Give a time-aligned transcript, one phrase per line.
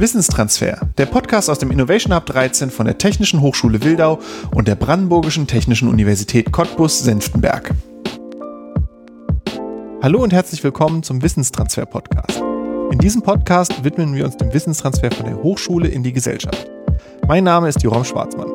[0.00, 4.18] Wissenstransfer, der Podcast aus dem Innovation Hub 13 von der Technischen Hochschule Wildau
[4.54, 7.74] und der Brandenburgischen Technischen Universität Cottbus-Senftenberg.
[10.02, 12.42] Hallo und herzlich willkommen zum Wissenstransfer Podcast.
[12.90, 16.70] In diesem Podcast widmen wir uns dem Wissenstransfer von der Hochschule in die Gesellschaft.
[17.28, 18.54] Mein Name ist Jerome Schwarzmann.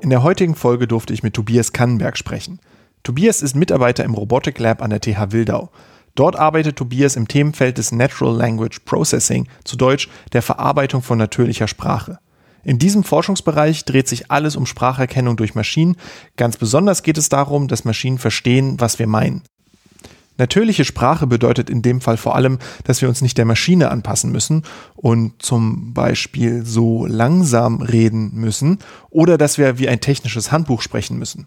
[0.00, 2.58] In der heutigen Folge durfte ich mit Tobias Kannenberg sprechen.
[3.04, 5.70] Tobias ist Mitarbeiter im Robotic Lab an der TH Wildau.
[6.18, 11.68] Dort arbeitet Tobias im Themenfeld des Natural Language Processing, zu Deutsch der Verarbeitung von natürlicher
[11.68, 12.18] Sprache.
[12.64, 15.96] In diesem Forschungsbereich dreht sich alles um Spracherkennung durch Maschinen.
[16.36, 19.42] Ganz besonders geht es darum, dass Maschinen verstehen, was wir meinen.
[20.38, 24.32] Natürliche Sprache bedeutet in dem Fall vor allem, dass wir uns nicht der Maschine anpassen
[24.32, 24.64] müssen
[24.96, 28.80] und zum Beispiel so langsam reden müssen
[29.10, 31.46] oder dass wir wie ein technisches Handbuch sprechen müssen.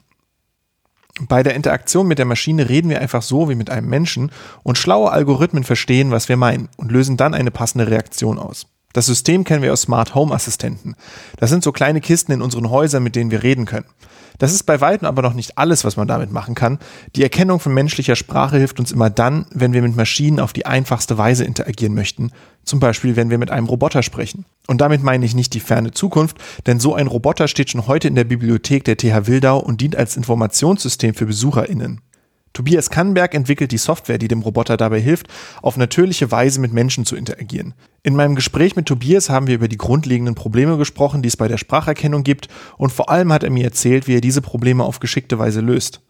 [1.19, 4.31] Bei der Interaktion mit der Maschine reden wir einfach so wie mit einem Menschen
[4.63, 8.67] und schlaue Algorithmen verstehen, was wir meinen und lösen dann eine passende Reaktion aus.
[8.93, 10.95] Das System kennen wir aus Smart Home Assistenten.
[11.37, 13.85] Das sind so kleine Kisten in unseren Häusern, mit denen wir reden können.
[14.41, 16.79] Das ist bei weitem aber noch nicht alles, was man damit machen kann.
[17.15, 20.65] Die Erkennung von menschlicher Sprache hilft uns immer dann, wenn wir mit Maschinen auf die
[20.65, 22.31] einfachste Weise interagieren möchten.
[22.65, 24.45] Zum Beispiel, wenn wir mit einem Roboter sprechen.
[24.65, 28.07] Und damit meine ich nicht die ferne Zukunft, denn so ein Roboter steht schon heute
[28.07, 32.01] in der Bibliothek der TH Wildau und dient als Informationssystem für BesucherInnen.
[32.53, 35.27] Tobias Kannenberg entwickelt die Software, die dem Roboter dabei hilft,
[35.61, 37.73] auf natürliche Weise mit Menschen zu interagieren.
[38.03, 41.47] In meinem Gespräch mit Tobias haben wir über die grundlegenden Probleme gesprochen, die es bei
[41.47, 44.99] der Spracherkennung gibt und vor allem hat er mir erzählt, wie er diese Probleme auf
[44.99, 46.01] geschickte Weise löst.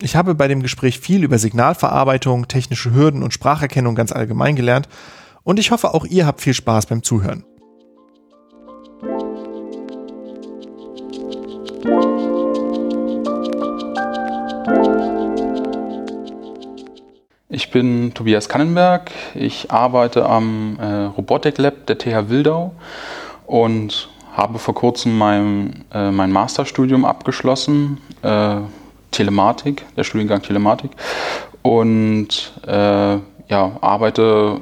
[0.00, 4.88] Ich habe bei dem Gespräch viel über Signalverarbeitung, technische Hürden und Spracherkennung ganz allgemein gelernt
[5.44, 7.44] und ich hoffe auch ihr habt viel Spaß beim Zuhören.
[17.50, 19.10] Ich bin Tobias Kannenberg.
[19.34, 22.72] Ich arbeite am äh, Robotic Lab der TH Wildau
[23.46, 28.56] und habe vor kurzem mein, äh, mein Masterstudium abgeschlossen, äh,
[29.12, 30.90] Telematik, der Studiengang Telematik.
[31.62, 33.16] Und äh,
[33.48, 34.60] ja, arbeite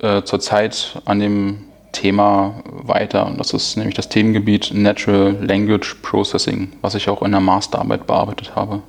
[0.00, 3.26] äh, zurzeit an dem Thema weiter.
[3.26, 8.06] Und das ist nämlich das Themengebiet Natural Language Processing, was ich auch in der Masterarbeit
[8.06, 8.82] bearbeitet habe.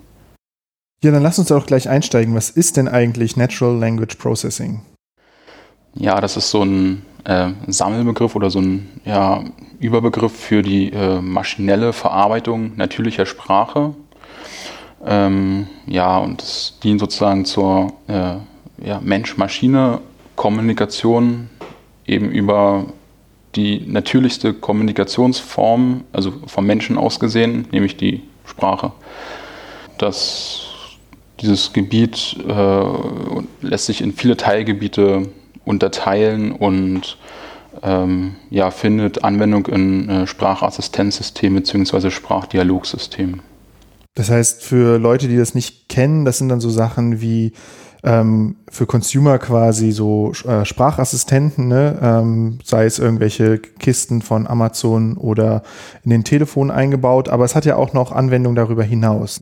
[1.03, 2.33] Ja, dann lass uns doch gleich einsteigen.
[2.33, 4.81] Was ist denn eigentlich Natural Language Processing?
[5.93, 9.43] Ja, das ist so ein äh, Sammelbegriff oder so ein ja,
[9.79, 13.93] Überbegriff für die äh, maschinelle Verarbeitung natürlicher Sprache.
[15.05, 18.37] Ähm, ja, und es dient sozusagen zur äh,
[18.83, 21.47] ja, Mensch-Maschine-Kommunikation
[22.07, 22.87] eben über
[23.55, 28.93] die natürlichste Kommunikationsform, also vom Menschen aus gesehen, nämlich die Sprache.
[29.97, 30.66] Das
[31.39, 32.83] dieses Gebiet äh,
[33.61, 35.29] lässt sich in viele Teilgebiete
[35.65, 37.17] unterteilen und
[37.83, 42.09] ähm, ja, findet Anwendung in äh, Sprachassistenzsystemen bzw.
[42.09, 43.41] Sprachdialogsystemen.
[44.15, 47.53] Das heißt, für Leute, die das nicht kennen, das sind dann so Sachen wie
[48.03, 51.99] ähm, für Consumer quasi so äh, Sprachassistenten, ne?
[52.01, 55.61] ähm, sei es irgendwelche Kisten von Amazon oder
[56.03, 59.39] in den Telefonen eingebaut, aber es hat ja auch noch Anwendung darüber hinaus.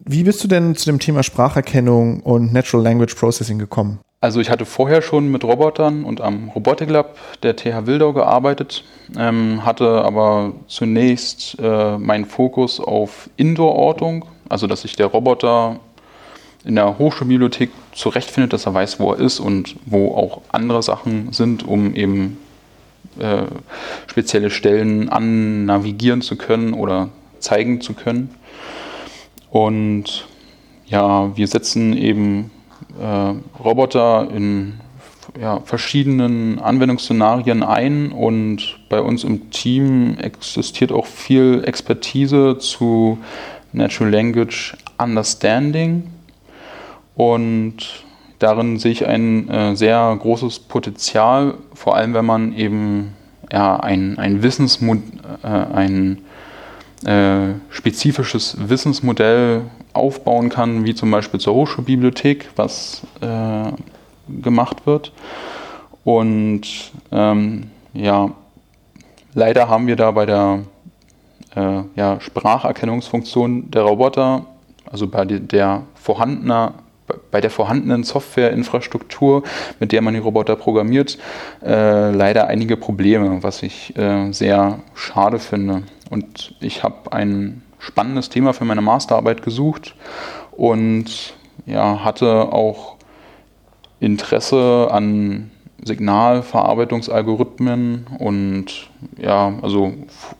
[0.00, 3.98] Wie bist du denn zu dem Thema Spracherkennung und Natural Language Processing gekommen?
[4.20, 8.84] Also ich hatte vorher schon mit Robotern und am Robotic Lab der TH Wildau gearbeitet,
[9.16, 15.78] ähm, hatte aber zunächst äh, meinen Fokus auf Indoor-Ortung, also dass sich der Roboter
[16.64, 21.32] in der Hochschulbibliothek zurechtfindet, dass er weiß, wo er ist und wo auch andere Sachen
[21.32, 22.38] sind, um eben
[23.18, 23.42] äh,
[24.08, 28.34] spezielle Stellen annavigieren zu können oder zeigen zu können.
[29.50, 30.26] Und
[30.86, 32.50] ja, wir setzen eben
[33.00, 34.74] äh, Roboter in
[35.40, 43.18] ja, verschiedenen Anwendungsszenarien ein und bei uns im Team existiert auch viel Expertise zu
[43.72, 46.04] Natural Language Understanding.
[47.14, 48.04] Und
[48.38, 53.12] darin sehe ich ein äh, sehr großes Potenzial, vor allem wenn man eben
[53.52, 54.98] ja, ein, ein Wissensmod
[55.42, 56.18] äh, ein
[57.04, 59.62] äh, spezifisches Wissensmodell
[59.92, 63.72] aufbauen kann, wie zum Beispiel zur Hochschulbibliothek, was äh,
[64.42, 65.12] gemacht wird.
[66.04, 68.30] Und ähm, ja,
[69.34, 70.60] leider haben wir da bei der
[71.54, 74.46] äh, ja, Spracherkennungsfunktion der Roboter,
[74.90, 76.74] also bei der vorhandener
[77.30, 79.42] bei der vorhandenen Softwareinfrastruktur,
[79.80, 81.18] mit der man die Roboter programmiert,
[81.64, 85.84] äh, leider einige Probleme, was ich äh, sehr schade finde.
[86.10, 89.94] Und ich habe ein spannendes Thema für meine Masterarbeit gesucht
[90.52, 91.34] und
[91.66, 92.96] ja, hatte auch
[94.00, 95.50] Interesse an
[95.84, 99.92] Signalverarbeitungsalgorithmen und ja, also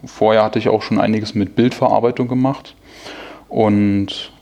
[0.04, 2.74] vorher hatte ich auch schon einiges mit Bildverarbeitung gemacht
[3.48, 4.32] und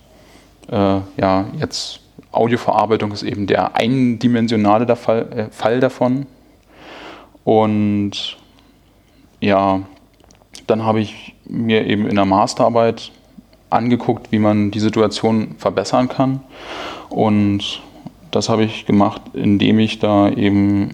[0.71, 2.01] äh, ja, jetzt
[2.33, 6.27] Audioverarbeitung ist eben der eindimensionale Fall, äh, Fall davon.
[7.45, 8.37] Und
[9.41, 9.83] ja,
[10.67, 13.13] dann habe ich mir eben in der Masterarbeit
[13.71, 16.41] angeguckt, wie man die Situation verbessern kann
[17.09, 17.83] und
[18.31, 20.91] das habe ich gemacht, indem ich da eben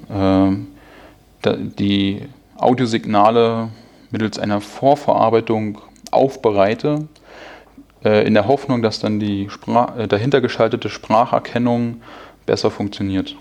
[1.45, 2.21] äh, die
[2.57, 3.69] Audiosignale
[4.11, 5.79] mittels einer Vorverarbeitung
[6.11, 7.09] aufbereite,
[8.05, 12.03] äh, in der Hoffnung, dass dann die Sprach äh, dahinter geschaltete Spracherkennung
[12.47, 13.37] besser funktioniert.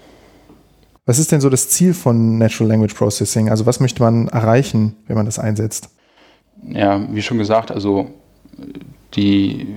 [1.06, 3.50] Was ist denn so das Ziel von Natural Language Processing?
[3.50, 5.90] Also was möchte man erreichen, wenn man das einsetzt?
[6.70, 8.08] Ja, wie schon gesagt, also
[9.16, 9.68] die,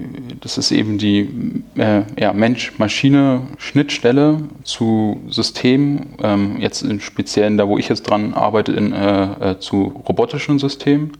[0.41, 7.79] das ist eben die äh, ja, Mensch-Maschine-Schnittstelle zu Systemen, ähm, jetzt im Speziellen da, wo
[7.79, 11.13] ich jetzt dran arbeite, in, äh, äh, zu robotischen Systemen.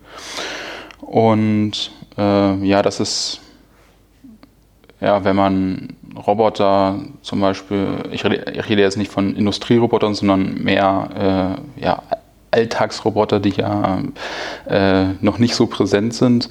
[1.01, 3.41] Und äh, ja, das ist,
[5.01, 5.97] ja, wenn man
[6.27, 12.01] Roboter zum Beispiel, ich rede, ich rede jetzt nicht von Industrierobotern, sondern mehr äh, ja,
[12.55, 14.03] Alltagsroboter, die ja
[14.67, 16.49] äh, noch nicht so präsent sind,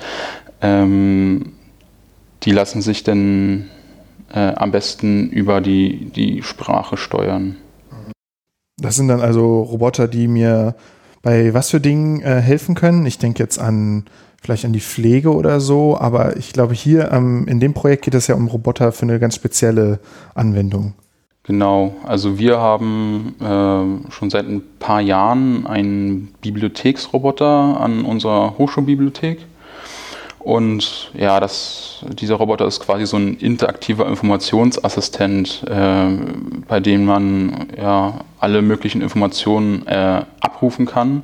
[0.61, 1.53] ähm,
[2.43, 3.69] die lassen sich dann
[4.33, 7.55] äh, am besten über die, die Sprache steuern.
[8.77, 10.75] Das sind dann also Roboter, die mir
[11.21, 13.05] bei was für Dingen äh, helfen können.
[13.05, 14.05] Ich denke jetzt an
[14.41, 18.13] vielleicht an die Pflege oder so, aber ich glaube hier ähm, in dem Projekt geht
[18.13, 19.99] es ja um Roboter für eine ganz spezielle
[20.35, 20.95] Anwendung.
[21.45, 29.45] Genau, also wir haben äh, schon seit ein paar Jahren einen Bibliotheksroboter an unserer Hochschulbibliothek.
[30.39, 36.11] Und ja, das, dieser Roboter ist quasi so ein interaktiver Informationsassistent, äh,
[36.69, 41.23] bei dem man ja alle möglichen Informationen äh, abrufen kann.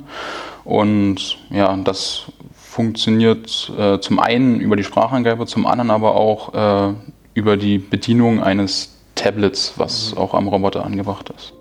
[0.64, 2.24] Und ja, das
[2.54, 6.94] funktioniert äh, zum einen über die Sprachangabe, zum anderen aber auch äh,
[7.32, 11.52] über die Bedienung eines Tablets, was auch am Roboter angebracht ist.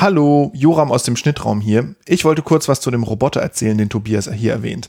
[0.00, 1.94] Hallo, Joram aus dem Schnittraum hier.
[2.06, 4.88] Ich wollte kurz was zu dem Roboter erzählen, den Tobias hier erwähnt.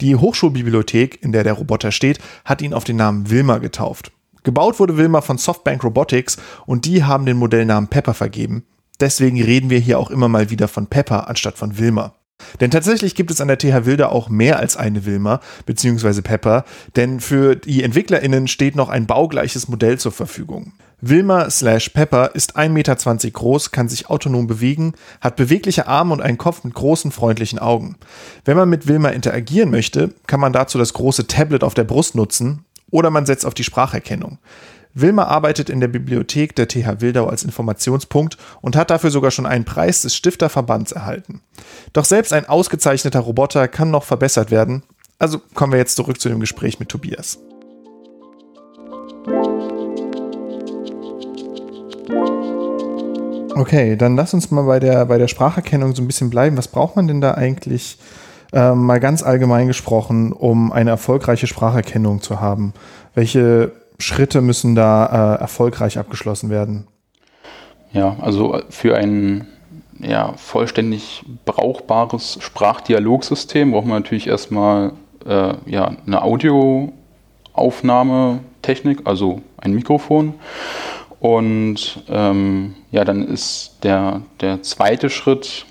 [0.00, 4.12] Die Hochschulbibliothek, in der der Roboter steht, hat ihn auf den Namen Wilma getauft.
[4.44, 8.64] Gebaut wurde Wilma von Softbank Robotics und die haben den Modellnamen Pepper vergeben.
[8.98, 12.14] Deswegen reden wir hier auch immer mal wieder von Pepper anstatt von Wilma.
[12.60, 16.22] Denn tatsächlich gibt es an der TH Wilda auch mehr als eine Wilma bzw.
[16.22, 20.72] Pepper, denn für die EntwicklerInnen steht noch ein baugleiches Modell zur Verfügung.
[21.00, 22.96] Wilma slash Pepper ist 1,20 Meter
[23.30, 27.96] groß, kann sich autonom bewegen, hat bewegliche Arme und einen Kopf mit großen, freundlichen Augen.
[28.44, 32.14] Wenn man mit Wilma interagieren möchte, kann man dazu das große Tablet auf der Brust
[32.14, 34.38] nutzen oder man setzt auf die Spracherkennung.
[34.98, 39.44] Wilma arbeitet in der Bibliothek der TH Wildau als Informationspunkt und hat dafür sogar schon
[39.44, 41.42] einen Preis des Stifterverbands erhalten.
[41.92, 44.84] Doch selbst ein ausgezeichneter Roboter kann noch verbessert werden.
[45.18, 47.38] Also kommen wir jetzt zurück zu dem Gespräch mit Tobias.
[53.54, 56.56] Okay, dann lass uns mal bei der, bei der Spracherkennung so ein bisschen bleiben.
[56.56, 57.98] Was braucht man denn da eigentlich
[58.54, 62.72] äh, mal ganz allgemein gesprochen, um eine erfolgreiche Spracherkennung zu haben?
[63.14, 66.86] Welche Schritte müssen da äh, erfolgreich abgeschlossen werden?
[67.92, 69.46] Ja, also für ein
[70.00, 74.92] ja, vollständig brauchbares Sprachdialogsystem braucht man natürlich erstmal
[75.26, 80.34] äh, ja, eine Audioaufnahmetechnik, also ein Mikrofon.
[81.20, 85.64] Und ähm, ja, dann ist der, der zweite Schritt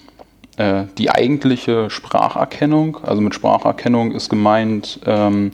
[0.57, 2.97] äh, die eigentliche Spracherkennung.
[3.03, 5.51] Also mit Spracherkennung ist gemeint, ähm,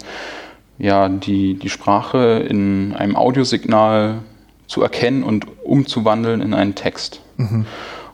[0.81, 4.19] ja, die, die Sprache in einem Audiosignal
[4.67, 7.21] zu erkennen und umzuwandeln in einen Text.
[7.37, 7.65] Mhm.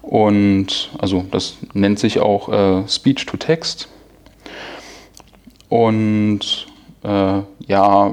[0.02, 3.88] Und also das nennt sich auch äh, Speech to Text.
[5.70, 6.68] Und
[7.04, 8.12] äh, ja,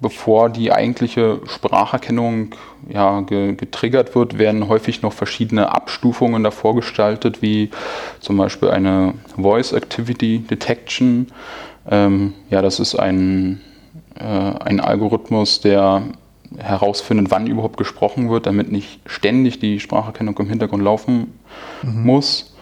[0.00, 2.54] bevor die eigentliche Spracherkennung
[2.90, 7.70] ja, ge getriggert wird, werden häufig noch verschiedene Abstufungen davor gestaltet, wie
[8.20, 11.28] zum Beispiel eine Voice Activity Detection.
[11.90, 13.60] Ähm, ja, das ist ein,
[14.14, 16.02] äh, ein Algorithmus, der
[16.58, 21.38] herausfindet, wann überhaupt gesprochen wird, damit nicht ständig die Spracherkennung im Hintergrund laufen
[21.82, 22.04] mhm.
[22.04, 22.54] muss.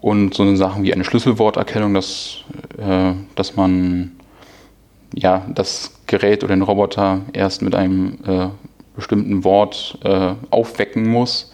[0.00, 2.44] Und so Sachen wie eine Schlüsselworterkennung, dass,
[2.78, 4.12] äh, dass man
[5.14, 8.48] ja, das Gerät oder den Roboter erst mit einem äh,
[8.94, 11.52] bestimmten Wort äh, aufwecken muss,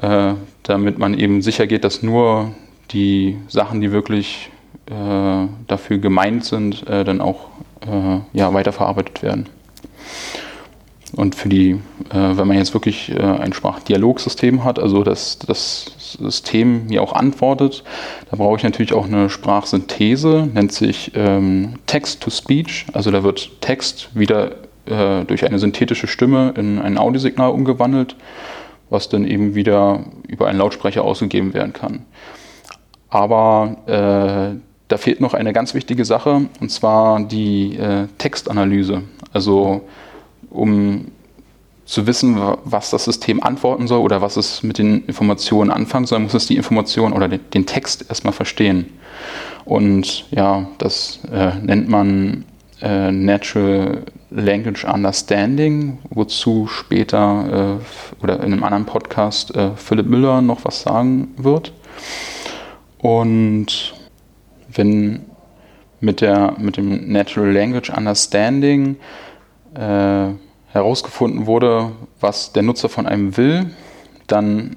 [0.00, 2.52] äh, damit man eben sicher geht, dass nur
[2.90, 4.50] die Sachen, die wirklich
[4.86, 7.48] äh, dafür gemeint sind, äh, dann auch
[7.86, 9.48] äh, ja, weiterverarbeitet werden.
[11.16, 11.70] und für die,
[12.10, 17.12] äh, wenn man jetzt wirklich äh, ein Sprachdialogsystem hat, also dass das System mir auch
[17.12, 17.84] antwortet,
[18.30, 22.86] da brauche ich natürlich auch eine Sprachsynthese, nennt sich ähm, Text-to-Speech.
[22.92, 24.52] Also da wird Text wieder
[24.86, 28.16] äh, durch eine synthetische Stimme in ein Audiosignal umgewandelt,
[28.90, 32.04] was dann eben wieder über einen Lautsprecher ausgegeben werden kann.
[33.08, 39.02] Aber äh, da fehlt noch eine ganz wichtige Sache, und zwar die äh, Textanalyse.
[39.32, 39.82] Also
[40.50, 41.06] um
[41.86, 46.20] zu wissen, was das System antworten soll oder was es mit den Informationen anfangen soll,
[46.20, 48.86] muss es die Information oder den Text erstmal verstehen.
[49.64, 52.44] Und ja, das äh, nennt man
[52.80, 60.42] äh, Natural Language Understanding, wozu später äh, oder in einem anderen Podcast äh, Philipp Müller
[60.42, 61.72] noch was sagen wird.
[62.98, 63.93] Und
[64.74, 65.26] wenn
[66.00, 68.96] mit, der, mit dem Natural Language Understanding
[69.74, 70.28] äh,
[70.72, 73.70] herausgefunden wurde, was der Nutzer von einem will,
[74.26, 74.76] dann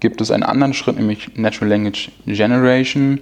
[0.00, 3.20] gibt es einen anderen Schritt, nämlich Natural Language Generation,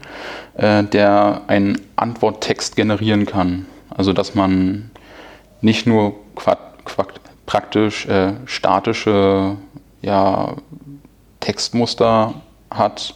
[0.56, 3.66] äh, der einen Antworttext generieren kann.
[3.90, 4.90] Also dass man
[5.60, 6.14] nicht nur
[7.44, 9.56] praktisch äh, statische
[10.00, 10.54] ja,
[11.40, 12.34] Textmuster
[12.70, 13.14] hat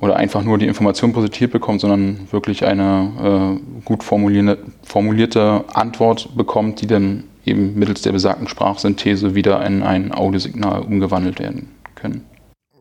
[0.00, 6.80] oder einfach nur die Information präsentiert bekommt, sondern wirklich eine äh, gut formulierte Antwort bekommt,
[6.80, 12.24] die dann eben mittels der besagten Sprachsynthese wieder in ein Audiosignal umgewandelt werden können.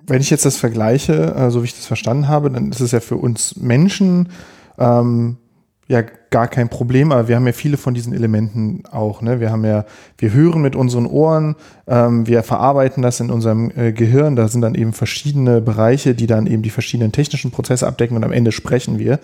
[0.06, 2.92] Wenn ich jetzt das vergleiche, äh, so wie ich das verstanden habe, dann ist es
[2.92, 4.30] ja für uns Menschen
[4.78, 5.38] ähm,
[5.90, 9.22] ja gar kein Problem, aber wir haben ja viele von diesen Elementen auch.
[9.22, 9.40] Ne?
[9.40, 9.86] Wir haben ja,
[10.20, 11.56] wir hören mit unseren Ohren,
[11.88, 14.36] ähm, wir verarbeiten das in unserem äh, Gehirn.
[14.36, 18.24] Da sind dann eben verschiedene Bereiche, die dann eben die verschiedenen technischen Prozesse abdecken und
[18.24, 19.20] am Ende sprechen wir.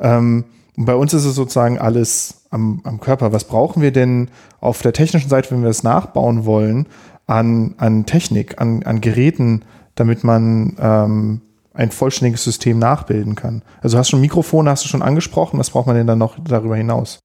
[0.00, 0.44] Ähm,
[0.76, 3.32] und bei uns ist es sozusagen alles am, am Körper.
[3.32, 4.28] Was brauchen wir denn
[4.60, 6.86] auf der technischen Seite, wenn wir das nachbauen wollen,
[7.26, 9.62] an, an Technik, an, an Geräten,
[9.96, 11.40] damit man ähm,
[11.74, 13.62] ein vollständiges System nachbilden kann?
[13.82, 16.36] Also hast du schon Mikrofone, hast du schon angesprochen, was braucht man denn dann noch
[16.42, 17.18] darüber hinaus?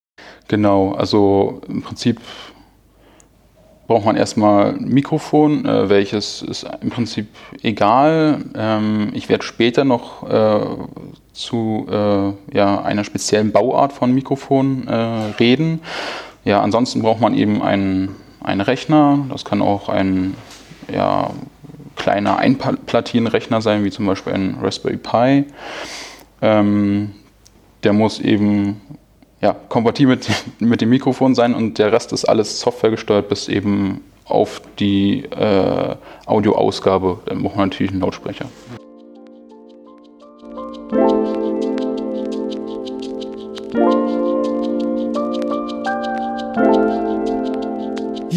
[0.47, 2.19] Genau, also im Prinzip
[3.89, 7.27] braucht man erstmal ein Mikrofon, äh, welches ist im Prinzip
[7.63, 8.39] egal.
[8.55, 10.59] Ähm, ich werde später noch äh,
[11.33, 14.93] zu äh, ja, einer speziellen Bauart von Mikrofon äh,
[15.39, 15.81] reden.
[16.45, 19.25] Ja, ansonsten braucht man eben einen, einen Rechner.
[19.29, 20.35] Das kann auch ein
[20.93, 21.31] ja,
[21.99, 25.45] kleiner Einplatinenrechner sein, wie zum Beispiel ein Raspberry Pi.
[26.41, 27.11] Ähm,
[27.83, 28.81] der muss eben
[29.41, 30.27] ja, kompatibel mit,
[30.59, 35.95] mit dem Mikrofon sein und der Rest ist alles softwaregesteuert bis eben auf die äh,
[36.25, 37.19] Audioausgabe.
[37.25, 38.45] Dann braucht man natürlich einen Lautsprecher.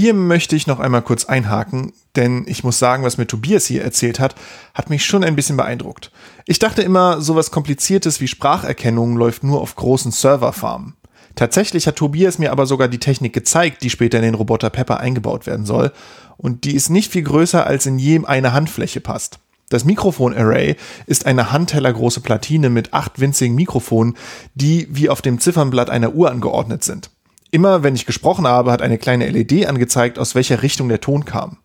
[0.03, 3.85] Hier möchte ich noch einmal kurz einhaken, denn ich muss sagen, was mir Tobias hier
[3.85, 4.35] erzählt hat,
[4.75, 6.11] hat mich schon ein bisschen beeindruckt.
[6.45, 10.95] Ich dachte immer, sowas Kompliziertes wie Spracherkennung läuft nur auf großen Serverfarmen.
[11.37, 14.99] Tatsächlich hat Tobias mir aber sogar die Technik gezeigt, die später in den Roboter Pepper
[14.99, 15.93] eingebaut werden soll,
[16.37, 19.39] und die ist nicht viel größer als in jedem eine Handfläche passt.
[19.69, 20.75] Das Mikrofon-Array
[21.07, 24.17] ist eine handtellergroße Platine mit acht winzigen Mikrofonen,
[24.57, 27.12] die wie auf dem Ziffernblatt einer Uhr angeordnet sind.
[27.53, 31.27] Immer wenn ich gesprochen habe, hat eine kleine LED angezeigt, aus welcher Richtung der Ton
[31.27, 31.59] kam.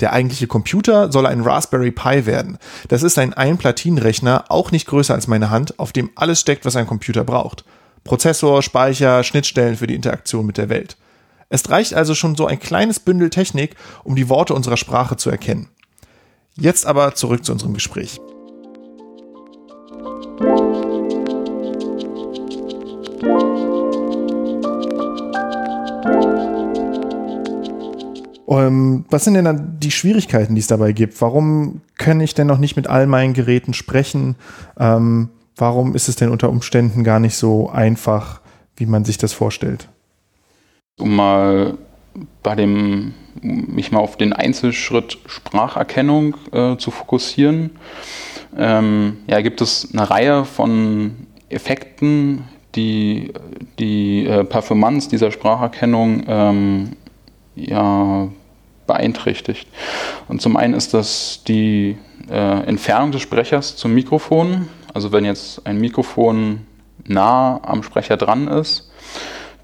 [0.00, 2.56] Der eigentliche Computer soll ein Raspberry Pi werden.
[2.88, 6.74] Das ist ein Einplatinenrechner, auch nicht größer als meine Hand, auf dem alles steckt, was
[6.74, 7.66] ein Computer braucht.
[8.02, 10.96] Prozessor, Speicher, Schnittstellen für die Interaktion mit der Welt.
[11.50, 15.28] Es reicht also schon so ein kleines Bündel Technik, um die Worte unserer Sprache zu
[15.28, 15.68] erkennen.
[16.56, 18.18] Jetzt aber zurück zu unserem Gespräch.
[28.50, 31.20] Ähm, was sind denn dann die Schwierigkeiten, die es dabei gibt?
[31.20, 34.34] Warum kann ich denn noch nicht mit all meinen Geräten sprechen?
[34.78, 38.40] Ähm, warum ist es denn unter Umständen gar nicht so einfach,
[38.76, 39.88] wie man sich das vorstellt?
[40.98, 41.78] Um mal
[42.42, 47.70] bei dem, mich mal auf den Einzelschritt Spracherkennung äh, zu fokussieren,
[48.58, 53.32] ähm, ja, gibt es eine Reihe von Effekten, die
[53.78, 56.96] die äh, Performance dieser Spracherkennung ähm,
[57.54, 58.28] ja,
[58.90, 59.68] beeinträchtigt.
[60.26, 61.96] Und zum einen ist das die
[62.28, 64.68] äh, Entfernung des Sprechers zum Mikrofon.
[64.92, 66.62] Also wenn jetzt ein Mikrofon
[67.06, 68.90] nah am Sprecher dran ist,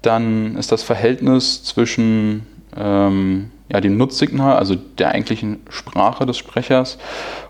[0.01, 2.45] dann ist das Verhältnis zwischen
[2.77, 6.97] ähm, ja, dem Nutzsignal, also der eigentlichen Sprache des Sprechers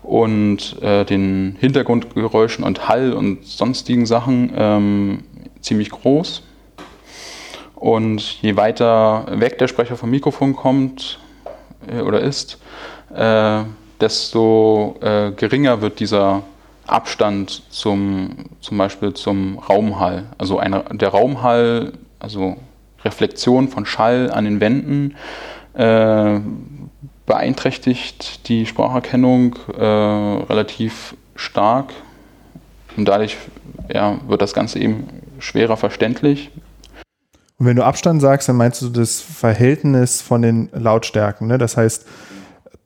[0.02, 5.22] und äh, den Hintergrundgeräuschen und Hall und sonstigen Sachen ähm,
[5.60, 6.42] ziemlich groß.
[7.76, 11.20] Und je weiter weg der Sprecher vom Mikrofon kommt
[12.04, 12.58] oder ist,
[13.14, 13.62] äh,
[14.00, 16.42] desto äh, geringer wird dieser
[16.86, 18.30] Abstand zum,
[18.60, 20.26] zum Beispiel zum Raumhall.
[20.38, 22.56] Also eine, der Raumhall, also
[23.04, 25.16] Reflexion von Schall an den Wänden,
[25.74, 26.40] äh,
[27.26, 31.92] beeinträchtigt die Spracherkennung äh, relativ stark.
[32.96, 33.36] Und dadurch
[33.92, 36.50] ja, wird das Ganze eben schwerer verständlich.
[37.58, 41.48] Und wenn du Abstand sagst, dann meinst du das Verhältnis von den Lautstärken.
[41.48, 41.58] Ne?
[41.58, 42.06] Das heißt,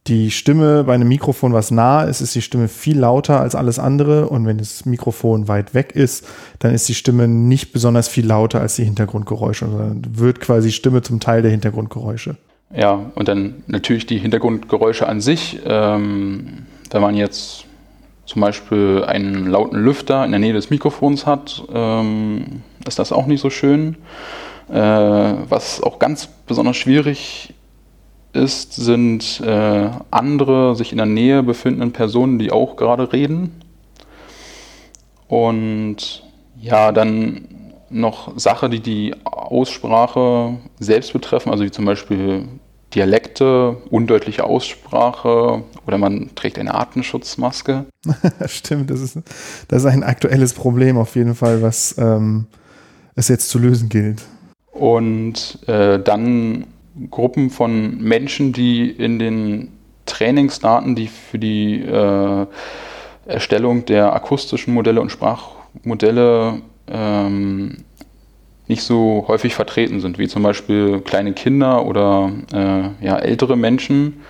[0.08, 3.78] die Stimme bei einem Mikrofon, was nah ist, ist die Stimme viel lauter als alles
[3.78, 4.28] andere.
[4.28, 6.26] Und wenn das Mikrofon weit weg ist,
[6.58, 11.02] dann ist die Stimme nicht besonders viel lauter als die Hintergrundgeräusche, sondern wird quasi Stimme
[11.02, 12.36] zum Teil der Hintergrundgeräusche.
[12.74, 15.60] Ja, und dann natürlich die Hintergrundgeräusche an sich.
[15.66, 17.66] Ähm, wenn man jetzt
[18.24, 23.26] zum Beispiel einen lauten Lüfter in der Nähe des Mikrofons hat, ähm, ist das auch
[23.26, 23.96] nicht so schön.
[24.72, 24.78] Äh,
[25.50, 27.52] was auch ganz besonders schwierig
[28.32, 33.60] ist, sind äh, andere sich in der Nähe befindenden Personen, die auch gerade reden.
[35.28, 36.22] Und
[36.58, 37.48] ja, dann
[37.90, 42.48] noch Sachen, die die Aussprache selbst betreffen, also wie zum Beispiel
[42.94, 47.84] Dialekte, undeutliche Aussprache oder man trägt eine Atemschutzmaske.
[48.46, 49.18] Stimmt, das ist,
[49.68, 52.46] das ist ein aktuelles Problem auf jeden Fall, was ähm,
[53.14, 54.22] es jetzt zu lösen gilt.
[54.72, 56.66] Und äh, dann
[57.10, 59.68] Gruppen von Menschen, die in den
[60.06, 62.46] Trainingsdaten, die für die äh,
[63.26, 67.84] Erstellung der akustischen Modelle und Sprachmodelle ähm,
[68.66, 74.22] nicht so häufig vertreten sind, wie zum Beispiel kleine Kinder oder äh, ja, ältere Menschen.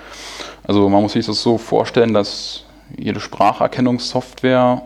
[0.64, 2.64] Also man muss sich das so vorstellen, dass
[2.96, 4.82] jede Spracherkennungssoftware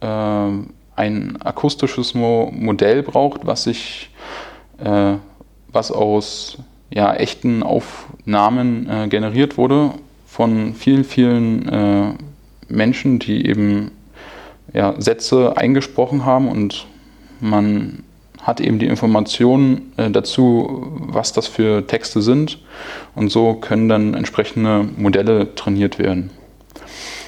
[0.00, 0.48] äh,
[0.96, 4.10] ein akustisches Mo Modell braucht, was sich
[4.82, 5.14] äh,
[5.68, 6.58] was aus
[6.90, 9.90] ja, echten Aufnahmen äh, generiert wurde
[10.26, 12.14] von vielen, vielen äh,
[12.68, 13.90] Menschen, die eben
[14.72, 16.86] ja, Sätze eingesprochen haben und
[17.40, 18.02] man
[18.42, 22.58] hat eben die Informationen äh, dazu, was das für Texte sind
[23.14, 26.30] und so können dann entsprechende Modelle trainiert werden.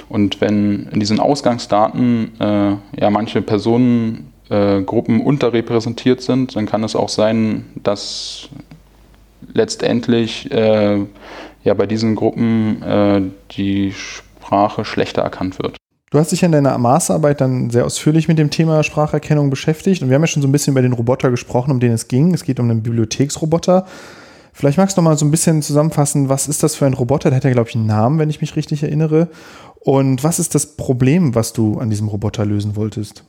[0.09, 6.97] Und wenn in diesen Ausgangsdaten äh, ja manche Personengruppen äh, unterrepräsentiert sind, dann kann es
[6.97, 8.49] auch sein, dass
[9.53, 10.99] letztendlich äh,
[11.65, 15.77] ja bei diesen Gruppen äh, die Sprache schlechter erkannt wird.
[16.11, 20.09] Du hast dich in deiner Masterarbeit dann sehr ausführlich mit dem Thema Spracherkennung beschäftigt und
[20.09, 22.33] wir haben ja schon so ein bisschen über den Roboter gesprochen, um den es ging.
[22.33, 23.85] Es geht um einen Bibliotheksroboter.
[24.55, 27.29] Vielleicht magst du noch mal so ein bisschen zusammenfassen, was ist das für ein Roboter?
[27.29, 29.29] Der hat ja, glaube ich, einen Namen, wenn ich mich richtig erinnere.
[29.81, 33.23] Und was ist das Problem, was du an diesem Roboter lösen wolltest?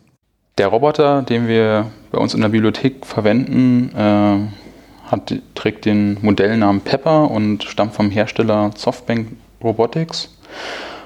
[0.59, 6.81] Der Roboter, den wir bei uns in der Bibliothek verwenden, äh, hat, trägt den Modellnamen
[6.81, 9.29] Pepper und stammt vom Hersteller Softbank
[9.63, 10.37] Robotics.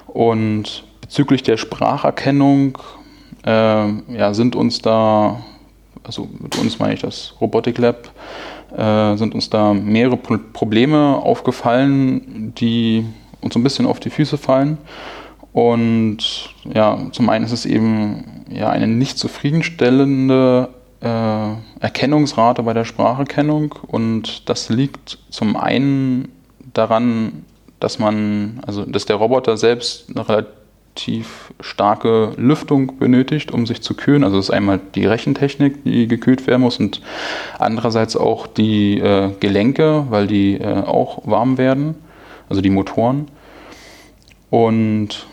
[0.07, 2.79] Und bezüglich der Spracherkennung
[3.45, 3.49] äh,
[4.15, 5.43] ja, sind uns da,
[6.03, 8.09] also mit uns meine ich das Robotic Lab,
[8.75, 13.05] äh, sind uns da mehrere Probleme aufgefallen, die
[13.41, 14.79] uns ein bisschen auf die Füße fallen.
[15.53, 16.17] Und
[16.73, 20.69] ja, zum einen ist es eben ja eine nicht zufriedenstellende
[21.01, 26.29] äh, Erkennungsrate bei der Spracherkennung und das liegt zum einen
[26.73, 27.45] daran,
[27.79, 33.93] dass man, also dass der Roboter selbst eine relativ starke Lüftung benötigt, um sich zu
[33.93, 34.23] kühlen.
[34.23, 37.01] Also es ist einmal die Rechentechnik, die gekühlt werden muss und
[37.59, 41.95] andererseits auch die äh, Gelenke, weil die äh, auch warm werden,
[42.49, 43.27] also die Motoren.
[44.49, 45.27] Und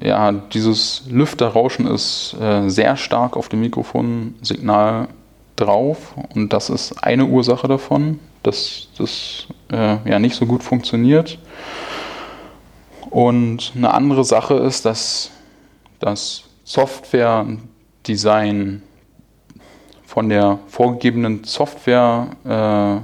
[0.00, 5.08] ja, dieses Lüfterrauschen ist äh, sehr stark auf dem Mikrofonsignal
[5.56, 11.38] drauf und das ist eine Ursache davon, dass das äh, ja nicht so gut funktioniert.
[13.10, 15.30] Und eine andere Sache ist, dass
[15.98, 18.82] das Software-Design
[20.04, 22.98] von der vorgegebenen Software äh,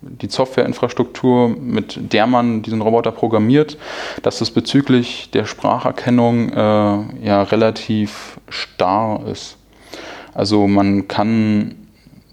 [0.00, 3.78] die Softwareinfrastruktur, mit der man diesen Roboter programmiert,
[4.22, 9.56] dass das bezüglich der Spracherkennung äh, ja relativ starr ist.
[10.34, 11.74] Also man kann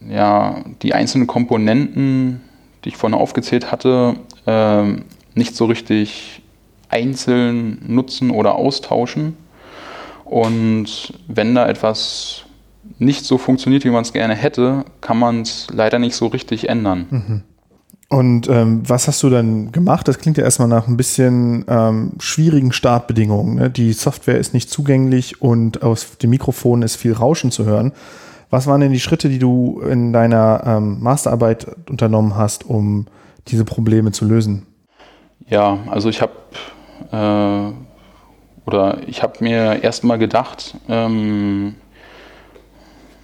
[0.08, 2.42] ja die einzelnen Komponenten,
[2.84, 4.84] die ich vorhin aufgezählt hatte, äh,
[5.34, 6.42] nicht so richtig
[6.90, 9.38] einzeln nutzen oder austauschen.
[10.26, 12.44] Und wenn da etwas
[13.00, 16.70] nicht so funktioniert, wie man es gerne hätte, kann man es leider nicht so richtig
[16.70, 17.08] ändern.
[17.10, 17.44] Mhm.
[18.10, 20.08] Und ähm, was hast du dann gemacht?
[20.08, 23.56] Das klingt ja erstmal nach ein bisschen ähm, schwierigen Startbedingungen.
[23.56, 23.70] Ne?
[23.70, 27.92] Die Software ist nicht zugänglich und aus dem Mikrofon ist viel Rauschen zu hören.
[28.50, 33.08] Was waren denn die Schritte, die du in deiner ähm, Masterarbeit unternommen hast, um
[33.50, 34.66] diese Probleme zu lösen?
[35.50, 36.32] Ja, also ich habe
[37.12, 37.74] äh,
[38.66, 41.76] oder ich habe mir erstmal gedacht, ähm,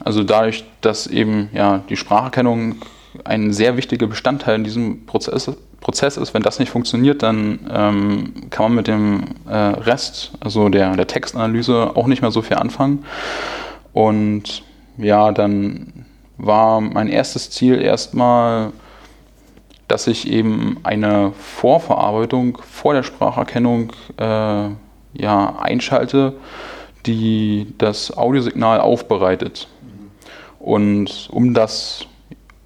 [0.04, 2.76] also dadurch, dass eben ja die Spracherkennung
[3.24, 8.34] ein sehr wichtiger Bestandteil in diesem Prozess, Prozess ist, wenn das nicht funktioniert, dann ähm,
[8.50, 12.58] kann man mit dem äh, Rest, also der, der Textanalyse, auch nicht mehr so viel
[12.58, 13.06] anfangen.
[13.92, 14.64] Und
[14.98, 16.06] ja, dann
[16.38, 18.72] war mein erstes Ziel erstmal,
[19.88, 24.70] dass ich eben eine Vorverarbeitung vor der Spracherkennung äh,
[25.14, 26.34] ja, einschalte,
[27.06, 29.68] die das Audiosignal aufbereitet.
[30.64, 32.08] Und um das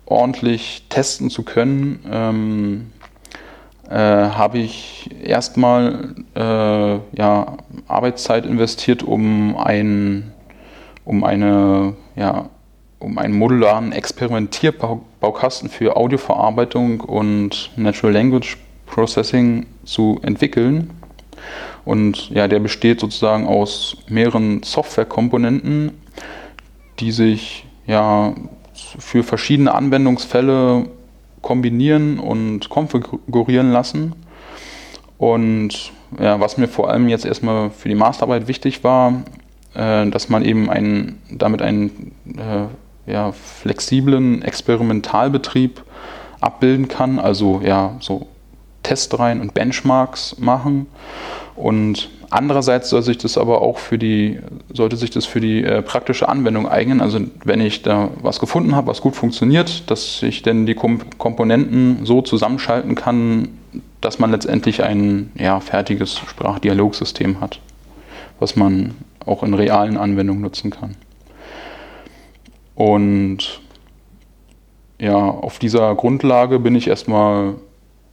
[0.06, 2.92] ordentlich testen zu können, ähm,
[3.90, 7.58] äh, habe ich erstmal äh, ja,
[7.88, 10.32] Arbeitszeit investiert, um, ein,
[11.06, 12.50] um, eine, ja,
[13.00, 20.92] um einen modularen Experimentierbaukasten für Audioverarbeitung und Natural Language Processing zu entwickeln.
[21.84, 25.94] Und ja, der besteht sozusagen aus mehreren Softwarekomponenten,
[27.00, 28.34] die sich ja
[29.00, 30.90] für verschiedene Anwendungsfälle
[31.42, 34.14] kombinieren und konfigurieren lassen.
[35.18, 39.24] Und ja, was mir vor allem jetzt erstmal für die Masterarbeit wichtig war,
[39.74, 45.84] äh, dass man eben einen, damit einen äh, ja, flexiblen Experimentalbetrieb
[46.40, 48.28] abbilden kann, also ja, so
[48.84, 50.88] Testreihen und Benchmarks machen.
[51.56, 54.40] Und andererseits soll sich das aber auch für die,
[54.74, 57.02] sollte sich das für die äh, praktische Anwendung eignen.
[57.02, 61.00] Also wenn ich da was gefunden habe, was gut funktioniert, dass ich dann die Kom
[61.18, 63.50] Komponenten so zusammenschalten kann,
[64.02, 67.60] dass man letztendlich ein ja, fertiges Sprachdialogsystem hat,
[68.40, 70.96] was man auch in realen Anwendungen nutzen kann.
[72.76, 73.62] Und
[75.00, 77.56] ja, auf dieser Grundlage bin ich erstmal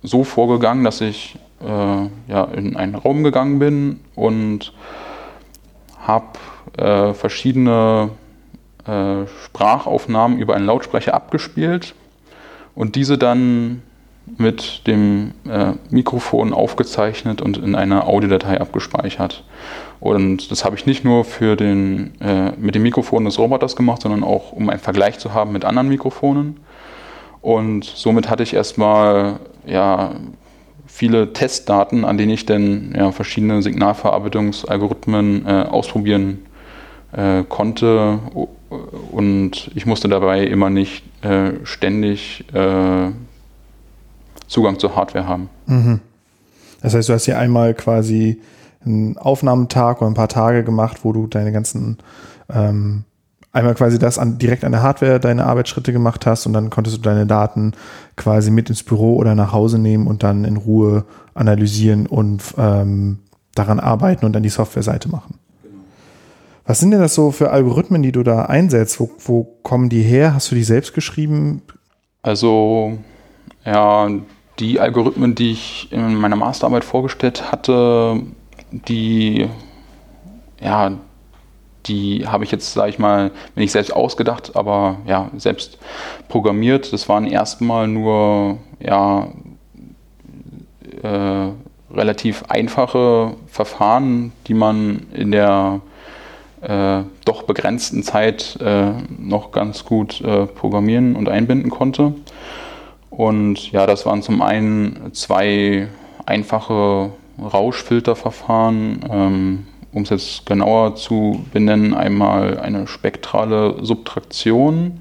[0.02, 4.72] so vorgegangen, dass ich äh, ja, in einen Raum gegangen bin und
[6.00, 6.38] habe
[6.76, 8.10] äh, verschiedene
[8.86, 11.94] äh, Sprachaufnahmen über einen Lautsprecher abgespielt
[12.74, 13.82] und diese dann
[14.38, 19.44] mit dem äh, Mikrofon aufgezeichnet und in einer Audiodatei abgespeichert.
[20.00, 24.02] Und das habe ich nicht nur für den, äh, mit dem Mikrofon des Roboters gemacht,
[24.02, 26.60] sondern auch um einen Vergleich zu haben mit anderen Mikrofonen.
[27.42, 30.12] Und somit hatte ich erstmal ja,
[30.94, 36.46] viele Testdaten, an denen ich dann ja, verschiedene Signalverarbeitungsalgorithmen äh, ausprobieren
[37.10, 38.20] äh, konnte.
[39.10, 43.10] Und ich musste dabei immer nicht äh, ständig äh,
[44.46, 45.50] Zugang zur Hardware haben.
[45.66, 46.00] Mhm.
[46.80, 48.40] Das heißt, du hast hier einmal quasi
[48.84, 51.98] einen Aufnahmetag oder ein paar Tage gemacht, wo du deine ganzen
[52.48, 53.02] ähm,
[53.54, 56.96] einmal quasi das an, direkt an der Hardware deine Arbeitsschritte gemacht hast und dann konntest
[56.98, 57.72] du deine Daten
[58.16, 63.20] quasi mit ins Büro oder nach Hause nehmen und dann in Ruhe analysieren und ähm,
[63.54, 65.38] daran arbeiten und dann die Softwareseite machen.
[65.62, 65.76] Genau.
[66.66, 68.98] Was sind denn das so für Algorithmen, die du da einsetzt?
[68.98, 70.34] Wo, wo kommen die her?
[70.34, 71.62] Hast du die selbst geschrieben?
[72.22, 72.98] Also,
[73.64, 74.08] ja,
[74.58, 78.20] die Algorithmen, die ich in meiner Masterarbeit vorgestellt hatte,
[78.72, 79.48] die,
[80.60, 80.92] ja,
[81.86, 85.78] die habe ich jetzt, sage ich mal, nicht selbst ausgedacht, aber ja, selbst
[86.28, 86.92] programmiert.
[86.92, 89.28] Das waren erstmal nur ja,
[91.02, 91.48] äh,
[91.92, 95.80] relativ einfache Verfahren, die man in der
[96.62, 102.14] äh, doch begrenzten Zeit äh, noch ganz gut äh, programmieren und einbinden konnte.
[103.10, 105.88] Und ja, das waren zum einen zwei
[106.26, 109.04] einfache Rauschfilterverfahren.
[109.10, 115.00] Ähm, um es jetzt genauer zu benennen, einmal eine spektrale Subtraktion.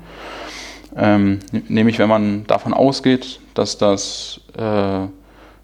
[0.96, 5.08] Ähm, nämlich wenn man davon ausgeht, dass das äh,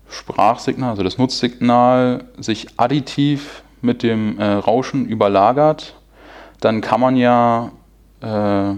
[0.10, 5.96] Sprachsignal, also das Nutzsignal, sich additiv mit dem äh, Rauschen überlagert,
[6.60, 7.72] dann kann man ja
[8.22, 8.76] äh,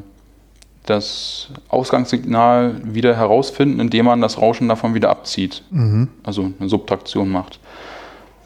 [0.86, 5.64] das Ausgangssignal wieder herausfinden, indem man das Rauschen davon wieder abzieht.
[5.72, 6.10] Mhm.
[6.24, 7.60] Also eine Subtraktion macht.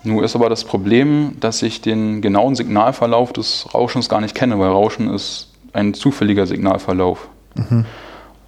[0.06, 4.60] Nur ist aber das Problem, dass ich den genauen Signalverlauf des Rauschens gar nicht kenne,
[4.60, 7.28] weil Rauschen ist ein zufälliger Signalverlauf.
[7.56, 7.86] Mhm.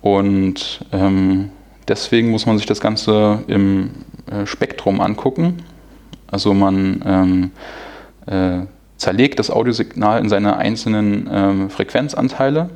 [0.02, 1.50] Und ähm,
[1.88, 3.90] deswegen muss man sich das Ganze im
[4.30, 5.64] äh, Spektrum angucken.
[6.28, 7.52] Also man ähm,
[8.28, 8.66] äh,
[8.98, 12.70] zerlegt das Audiosignal in seine einzelnen ähm, Frequenzanteile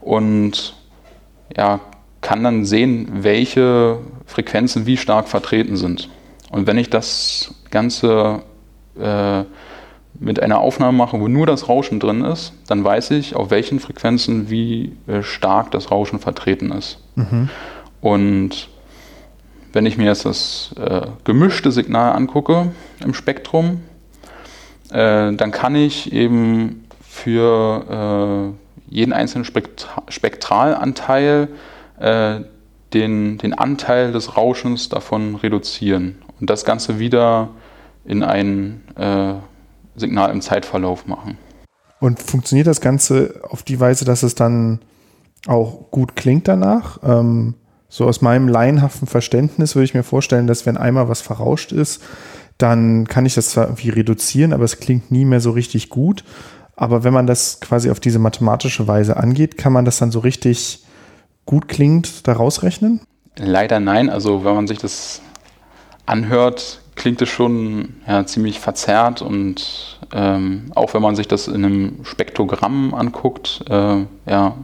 [0.00, 0.74] und
[1.56, 1.80] ja,
[2.20, 6.08] kann dann sehen, welche Frequenzen wie stark vertreten sind.
[6.50, 8.42] Und wenn ich das Ganze
[8.98, 9.42] äh,
[10.18, 13.80] mit einer Aufnahme mache, wo nur das Rauschen drin ist, dann weiß ich, auf welchen
[13.80, 16.98] Frequenzen wie äh, stark das Rauschen vertreten ist.
[17.16, 17.50] Mhm.
[18.00, 18.68] Und
[19.72, 22.70] wenn ich mir jetzt das äh, gemischte Signal angucke
[23.04, 23.82] im Spektrum,
[24.90, 31.48] äh, dann kann ich eben für äh, jeden einzelnen Spektra Spektralanteil
[31.98, 32.40] äh,
[32.92, 37.48] den, den Anteil des Rauschens davon reduzieren und das Ganze wieder
[38.04, 39.34] in ein äh,
[39.96, 41.38] Signal im Zeitverlauf machen.
[42.00, 44.80] Und funktioniert das Ganze auf die Weise, dass es dann
[45.46, 46.98] auch gut klingt danach?
[47.02, 47.54] Ähm,
[47.88, 52.02] so aus meinem laienhaften Verständnis würde ich mir vorstellen, dass wenn einmal was verrauscht ist,
[52.58, 56.24] dann kann ich das zwar irgendwie reduzieren, aber es klingt nie mehr so richtig gut.
[56.76, 60.18] Aber wenn man das quasi auf diese mathematische Weise angeht, kann man das dann so
[60.18, 60.84] richtig
[61.46, 63.00] gut klingt, da rausrechnen?
[63.36, 64.10] Leider nein.
[64.10, 65.20] Also wenn man sich das
[66.06, 71.64] anhört, klingt es schon ja, ziemlich verzerrt und ähm, auch wenn man sich das in
[71.64, 74.54] einem Spektrogramm anguckt, äh, ja,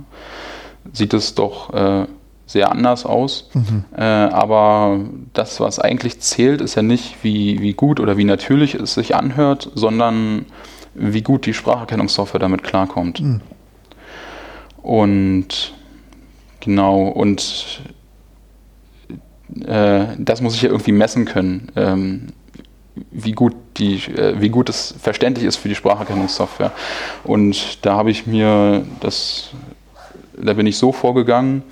[0.92, 2.06] sieht es doch äh,
[2.46, 3.48] sehr anders aus.
[3.54, 3.84] Mhm.
[3.96, 5.00] Äh, aber
[5.32, 9.14] das, was eigentlich zählt, ist ja nicht, wie, wie gut oder wie natürlich es sich
[9.14, 10.46] anhört, sondern
[10.94, 13.20] wie gut die Spracherkennungssoftware damit klarkommt.
[13.20, 13.40] Mhm.
[14.82, 15.74] Und
[16.58, 17.82] genau, und
[19.66, 22.28] äh, das muss ich ja irgendwie messen können, ähm,
[23.10, 26.70] wie, gut die, äh, wie gut es verständlich ist für die Spracherkennungssoftware.
[27.24, 29.50] Und da habe ich mir das,
[30.36, 31.62] da bin ich so vorgegangen,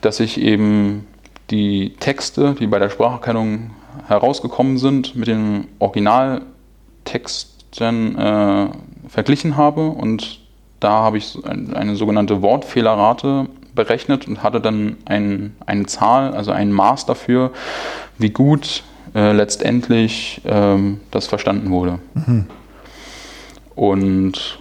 [0.00, 1.06] dass ich eben
[1.50, 3.70] die Texte, die bei der Spracherkennung
[4.06, 8.68] herausgekommen sind, mit den Originaltexten äh,
[9.08, 10.40] verglichen habe und
[10.80, 16.72] da habe ich eine sogenannte Wortfehlerrate berechnet und hatte dann ein, eine Zahl, also ein
[16.72, 17.50] Maß dafür,
[18.18, 18.82] wie gut
[19.14, 21.98] äh, letztendlich ähm, das verstanden wurde.
[22.14, 22.46] Mhm.
[23.74, 24.58] Und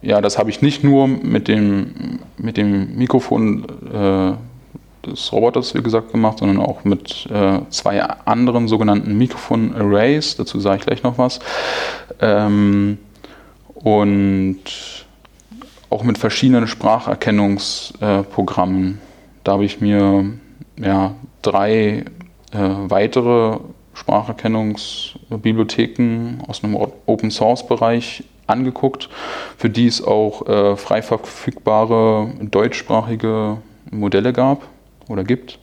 [0.00, 5.82] ja, das habe ich nicht nur mit dem, mit dem Mikrofon äh, des Roboters, wie
[5.82, 10.36] gesagt, gemacht, sondern auch mit äh, zwei anderen sogenannten Mikrofon-Arrays.
[10.36, 11.40] Dazu sage ich gleich noch was.
[12.20, 12.98] Ähm,
[13.74, 14.58] und
[15.90, 18.98] auch mit verschiedenen Spracherkennungsprogrammen.
[19.44, 20.32] da habe ich mir
[20.78, 22.04] ja, drei
[22.52, 23.58] äh, weitere
[23.94, 29.08] Spracherkennungsbibliotheken aus einem Open Source Bereich angeguckt,
[29.56, 33.58] für die es auch äh, frei verfügbare deutschsprachige
[33.90, 34.66] Modelle gab
[35.08, 35.58] oder gibt.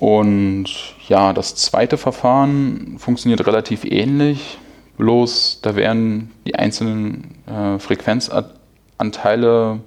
[0.00, 0.66] Und
[1.08, 4.58] ja, das zweite Verfahren funktioniert relativ ähnlich.
[5.00, 9.80] Bloß da werden die einzelnen äh, Frequenzanteile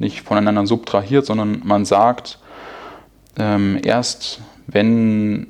[0.00, 2.40] nicht voneinander subtrahiert, sondern man sagt,
[3.38, 5.46] ähm, erst wenn,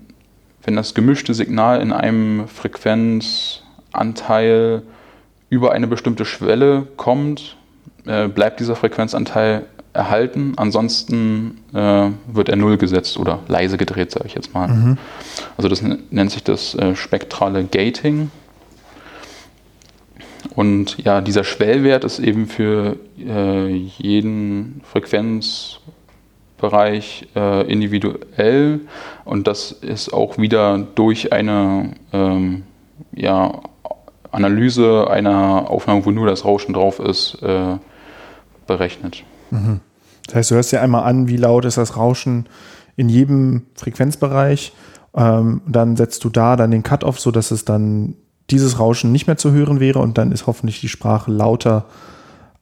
[0.63, 4.83] wenn das gemischte Signal in einem Frequenzanteil
[5.49, 7.57] über eine bestimmte Schwelle kommt,
[8.05, 14.27] äh, bleibt dieser Frequenzanteil erhalten, ansonsten äh, wird er null gesetzt oder leise gedreht, sage
[14.27, 14.69] ich jetzt mal.
[14.69, 14.99] Mhm.
[15.57, 18.31] Also das nennt sich das äh, spektrale Gating.
[20.59, 28.81] Und ja, dieser Schwellwert ist eben für äh, jeden Frequenzbereich äh, individuell
[29.25, 32.65] und das ist auch wieder durch eine ähm,
[33.15, 33.61] ja,
[34.33, 37.77] Analyse einer Aufnahme, wo nur das Rauschen drauf ist, äh,
[38.67, 39.23] berechnet.
[39.53, 39.79] Mhm.
[40.27, 42.49] Das heißt, du hörst dir einmal an, wie laut ist das Rauschen
[42.97, 44.73] in jedem Frequenzbereich.
[45.15, 48.17] Ähm, dann setzt du da dann den Cut-off, sodass es dann
[48.51, 51.87] dieses Rauschen nicht mehr zu hören wäre und dann ist hoffentlich die Sprache lauter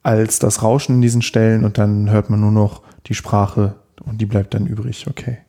[0.03, 4.19] als das Rauschen in diesen Stellen und dann hört man nur noch die Sprache und
[4.19, 5.39] die bleibt dann übrig, okay.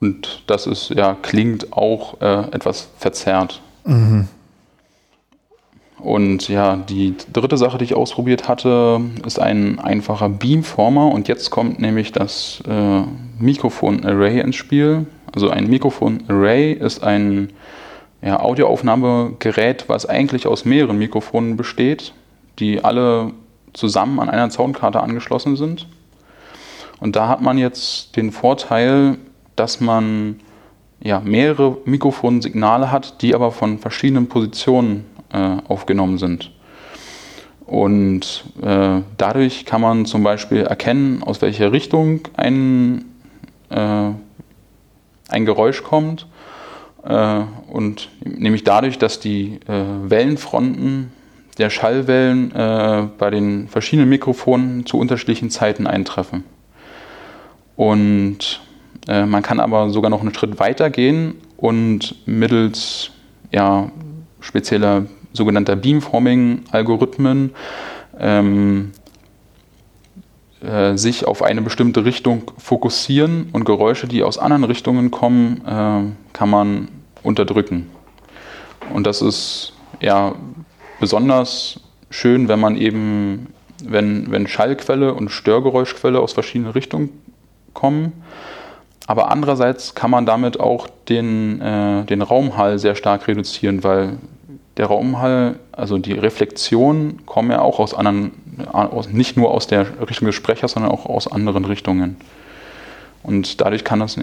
[0.00, 3.60] Und das ist, ja, klingt auch äh, etwas verzerrt.
[3.84, 4.28] Mhm.
[5.98, 11.12] Und ja, die dritte Sache, die ich ausprobiert hatte, ist ein einfacher Beamformer.
[11.12, 13.02] Und jetzt kommt nämlich das äh,
[13.38, 15.06] Mikrofon-Array ins Spiel.
[15.32, 17.50] Also ein Mikrofon-Array ist ein
[18.22, 22.12] ja, Audioaufnahmegerät, was eigentlich aus mehreren Mikrofonen besteht,
[22.58, 23.32] die alle
[23.72, 25.88] zusammen an einer Soundkarte angeschlossen sind.
[27.00, 29.16] Und da hat man jetzt den Vorteil,
[29.56, 30.40] dass man
[31.02, 36.50] ja, mehrere Mikrofonsignale hat, die aber von verschiedenen Positionen äh, aufgenommen sind.
[37.64, 43.04] Und äh, dadurch kann man zum Beispiel erkennen, aus welcher Richtung ein,
[43.70, 44.10] äh,
[45.28, 46.26] ein Geräusch kommt
[47.02, 51.12] und nämlich dadurch, dass die äh, Wellenfronten
[51.58, 56.44] der Schallwellen äh, bei den verschiedenen Mikrofonen zu unterschiedlichen Zeiten eintreffen.
[57.76, 58.60] Und
[59.06, 63.10] man kann aber sogar noch einen Schritt weiter gehen und mittels
[63.50, 63.90] ja,
[64.40, 67.50] spezieller sogenannter Beamforming-Algorithmen
[68.18, 68.92] ähm,
[70.62, 76.32] äh, sich auf eine bestimmte Richtung fokussieren und Geräusche, die aus anderen Richtungen kommen, äh,
[76.32, 76.88] kann man
[77.22, 77.90] unterdrücken.
[78.92, 80.34] Und das ist ja
[80.98, 83.46] besonders schön, wenn man eben,
[83.84, 87.10] wenn, wenn Schallquelle und Störgeräuschquelle aus verschiedenen Richtungen
[87.72, 88.12] kommen.
[89.06, 94.18] Aber andererseits kann man damit auch den, äh, den Raumhall sehr stark reduzieren, weil
[94.76, 98.32] der Raumhall, also die Reflexion, kommen ja auch aus anderen,
[99.10, 102.16] nicht nur aus der Richtung des Sprechers, sondern auch aus anderen Richtungen.
[103.22, 104.16] Und dadurch kann das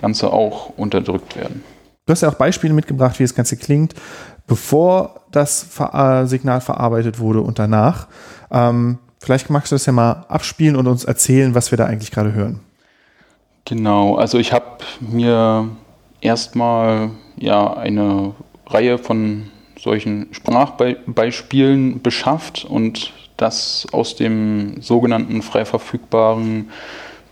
[0.00, 1.62] Ganze auch unterdrückt werden.
[2.06, 3.94] Du hast ja auch Beispiele mitgebracht, wie das Ganze klingt,
[4.46, 8.08] bevor das äh, Signal verarbeitet wurde und danach.
[8.50, 12.10] Ähm, vielleicht magst du das ja mal abspielen und uns erzählen, was wir da eigentlich
[12.10, 12.60] gerade hören.
[13.64, 15.68] Genau, also ich habe mir
[16.20, 18.34] erstmal ja eine
[18.66, 26.70] Reihe von solchen Sprachbeispielen beschafft und das aus dem sogenannten frei verfügbaren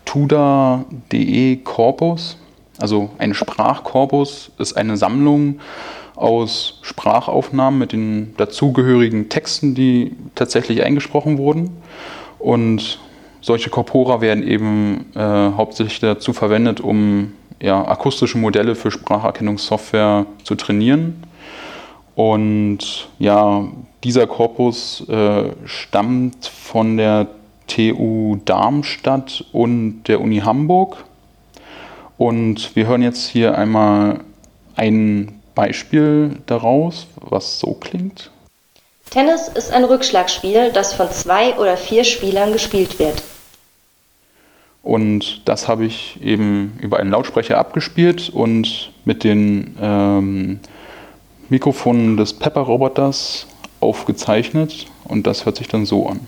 [0.05, 2.37] tuda.de Korpus.
[2.79, 5.61] Also ein Sprachkorpus ist eine Sammlung
[6.15, 11.77] aus Sprachaufnahmen mit den dazugehörigen Texten, die tatsächlich eingesprochen wurden.
[12.39, 12.99] Und
[13.41, 20.55] solche Corpora werden eben äh, hauptsächlich dazu verwendet, um ja, akustische Modelle für Spracherkennungssoftware zu
[20.55, 21.23] trainieren.
[22.19, 23.69] Und ja,
[24.03, 27.29] dieser Korpus äh, stammt von der
[27.69, 31.05] TU Darmstadt und der Uni Hamburg.
[32.17, 34.19] Und wir hören jetzt hier einmal
[34.75, 38.33] ein Beispiel daraus, was so klingt.
[39.11, 43.23] Tennis ist ein Rückschlagspiel, das von zwei oder vier Spielern gespielt wird.
[44.83, 50.61] Und das habe ich eben über einen Lautsprecher abgespielt und mit den ähm,
[51.49, 53.47] Mikrofonen des Pepper-Roboters
[53.81, 56.27] aufgezeichnet und das hört sich dann so an.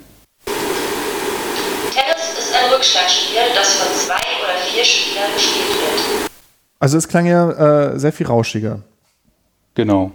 [1.93, 6.31] Tennis ist ein Rückschlagspiel, das von zwei oder vier Spielern gespielt wird.
[6.79, 8.81] Also es klang ja äh, sehr viel rauschiger.
[9.75, 10.13] Genau.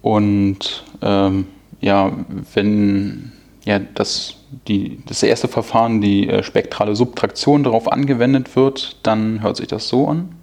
[0.00, 1.46] Und ähm,
[1.80, 2.12] ja,
[2.54, 3.32] wenn
[3.64, 4.34] ja, das,
[4.66, 9.88] die, das erste Verfahren, die äh, spektrale Subtraktion, darauf angewendet wird, dann hört sich das
[9.88, 10.34] so an.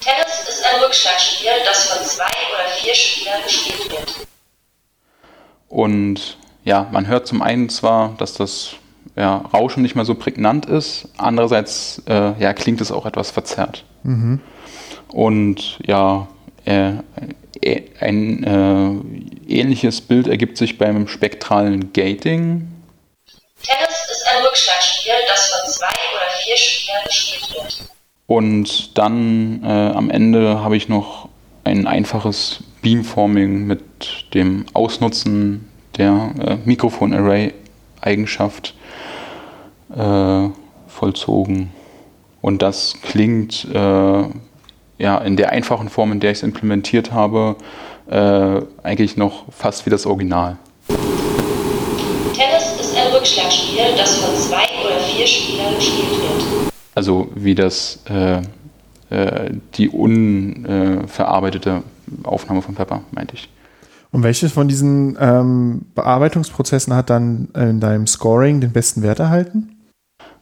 [0.00, 4.26] Tennis ist ein Rückschlagspiel, das von zwei oder vier Spielern gespielt wird.
[5.68, 8.74] Und ja, man hört zum einen zwar, dass das
[9.16, 13.84] ja, Rauschen nicht mehr so prägnant ist, andererseits äh, ja, klingt es auch etwas verzerrt.
[14.02, 14.40] Mhm.
[15.08, 16.28] Und ja,
[16.64, 16.92] äh,
[17.60, 22.68] äh, ein äh, ähnliches Bild ergibt sich beim spektralen Gating.
[23.62, 27.88] Tennis ist ein Rückschlagspiel, das von zwei oder vier Spielern gespielt wird.
[28.26, 31.28] Und dann äh, am Ende habe ich noch
[31.64, 38.74] ein einfaches Beamforming mit dem Ausnutzen der äh, Mikrofon-Array-Eigenschaft
[39.96, 40.48] äh,
[40.88, 41.70] vollzogen.
[42.40, 44.24] Und das klingt äh,
[44.98, 47.56] ja, in der einfachen Form, in der ich es implementiert habe,
[48.10, 50.56] äh, eigentlich noch fast wie das Original.
[52.34, 56.72] Tennis ist ein Rückschlagspiel, das von zwei oder vier Spielern gespielt wird.
[56.94, 58.42] Also wie das äh,
[59.10, 61.82] äh, die unverarbeitete
[62.24, 63.50] Aufnahme von Pepper, meinte ich.
[64.10, 69.76] Und welches von diesen ähm, Bearbeitungsprozessen hat dann in deinem Scoring den besten Wert erhalten?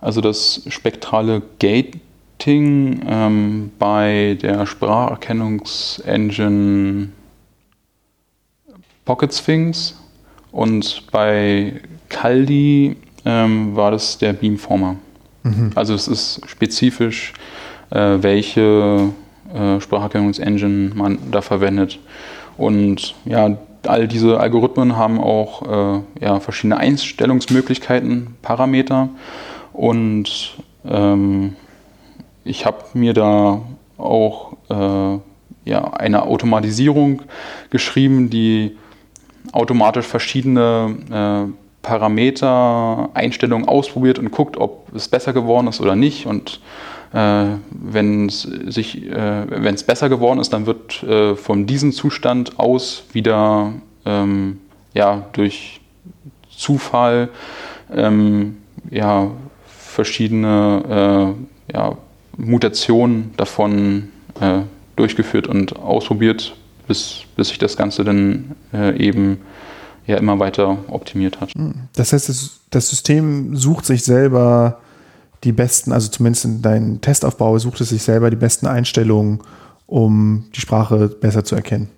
[0.00, 7.10] Also das spektrale Gating ähm, bei der Spracherkennungsengine
[9.04, 9.94] Pocket Sphinx
[10.52, 14.96] und bei Caldi ähm, war das der Beamformer.
[15.42, 15.72] Mhm.
[15.74, 17.32] Also es ist spezifisch,
[17.90, 19.10] äh, welche
[19.54, 21.98] äh, Spracherkennungsengine man da verwendet.
[22.56, 29.08] Und ja, all diese Algorithmen haben auch äh, ja, verschiedene Einstellungsmöglichkeiten, Parameter.
[29.72, 31.56] Und ähm,
[32.44, 33.62] ich habe mir da
[33.96, 35.18] auch äh,
[35.64, 37.22] ja, eine Automatisierung
[37.70, 38.76] geschrieben, die
[39.52, 41.52] automatisch verschiedene äh,
[41.82, 46.26] Parameter, Einstellungen ausprobiert und guckt, ob es besser geworden ist oder nicht.
[46.26, 46.60] Und
[47.12, 49.46] wenn es sich, äh,
[49.86, 53.72] besser geworden ist, dann wird äh, von diesem Zustand aus wieder
[54.04, 54.58] ähm,
[54.94, 55.80] ja, durch
[56.56, 57.30] Zufall
[57.92, 58.58] ähm,
[58.90, 59.30] ja,
[59.66, 61.34] verschiedene
[61.68, 61.96] äh, ja,
[62.36, 64.08] Mutationen davon
[64.40, 64.60] äh,
[64.96, 66.54] durchgeführt und ausprobiert,
[66.86, 69.38] bis, bis sich das Ganze dann äh, eben
[70.06, 71.52] ja immer weiter optimiert hat.
[71.94, 74.80] Das heißt, das, System sucht sich selber
[75.44, 79.40] die besten, also zumindest in deinem Testaufbau sucht es sich selber die besten Einstellungen,
[79.86, 81.88] um die Sprache besser zu erkennen.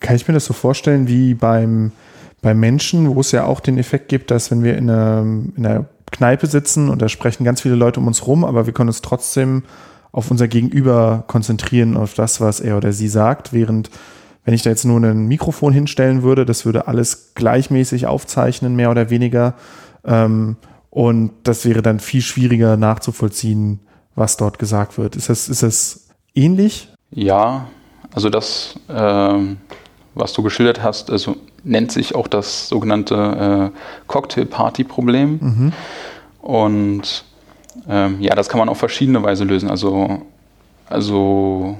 [0.00, 1.92] Kann ich mir das so vorstellen wie beim,
[2.40, 5.20] beim Menschen, wo es ja auch den Effekt gibt, dass wenn wir in einer,
[5.56, 8.72] in einer Kneipe sitzen und da sprechen ganz viele Leute um uns rum, aber wir
[8.72, 9.64] können uns trotzdem
[10.12, 13.90] auf unser Gegenüber konzentrieren, auf das, was er oder sie sagt, während
[14.44, 18.90] wenn ich da jetzt nur ein Mikrofon hinstellen würde, das würde alles gleichmäßig aufzeichnen, mehr
[18.90, 19.54] oder weniger.
[20.04, 20.56] Ähm,
[20.90, 23.80] und das wäre dann viel schwieriger nachzuvollziehen,
[24.16, 25.16] was dort gesagt wird.
[25.16, 26.88] Ist das, ist das ähnlich?
[27.10, 27.68] Ja,
[28.12, 29.38] also das, äh,
[30.14, 33.78] was du geschildert hast, also nennt sich auch das sogenannte äh,
[34.08, 35.38] Cocktail-Party-Problem.
[35.40, 35.72] Mhm.
[36.40, 37.24] Und
[37.88, 39.70] ähm, ja, das kann man auf verschiedene Weise lösen.
[39.70, 40.22] Also,
[40.88, 41.76] also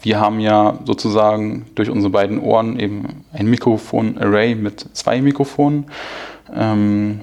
[0.00, 5.86] wir haben ja sozusagen durch unsere beiden Ohren eben ein Mikrofon-Array mit zwei Mikrofonen.
[6.54, 7.20] Ähm,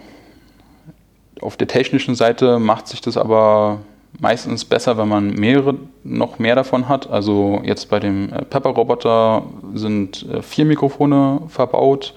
[1.42, 3.80] auf der technischen Seite macht sich das aber
[4.20, 7.10] meistens besser, wenn man mehrere, noch mehr davon hat.
[7.10, 12.14] Also jetzt bei dem äh, Pepper-Roboter sind äh, vier Mikrofone verbaut.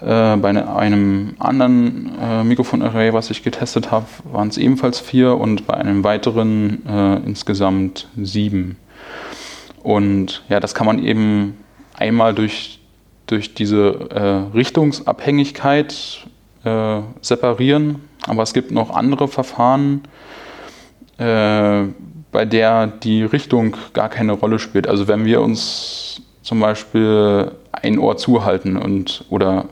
[0.00, 5.66] Äh, bei ne, einem anderen Mikrofon-Array, was ich getestet habe, waren es ebenfalls vier und
[5.66, 8.76] bei einem weiteren insgesamt sieben.
[9.82, 11.56] Und ja, das kann man eben
[11.96, 12.80] einmal durch,
[13.26, 16.26] durch diese Richtungsabhängigkeit
[17.20, 18.09] separieren.
[18.26, 20.02] Aber es gibt noch andere Verfahren,
[21.18, 21.84] äh,
[22.32, 24.86] bei der die Richtung gar keine Rolle spielt.
[24.86, 29.66] Also wenn wir uns zum Beispiel ein Ohr zuhalten und oder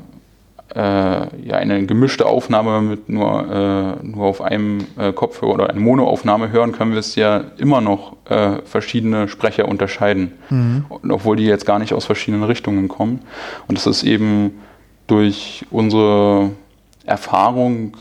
[0.74, 5.80] äh, ja, eine gemischte Aufnahme mit nur, äh, nur auf einem äh, Kopfhörer oder eine
[5.80, 10.32] Monoaufnahme hören, können wir es ja immer noch äh, verschiedene Sprecher unterscheiden.
[10.51, 10.84] Mhm.
[11.09, 13.20] obwohl die jetzt gar nicht aus verschiedenen Richtungen kommen.
[13.66, 14.61] Und das ist eben
[15.07, 16.51] durch unsere
[17.05, 17.96] Erfahrung,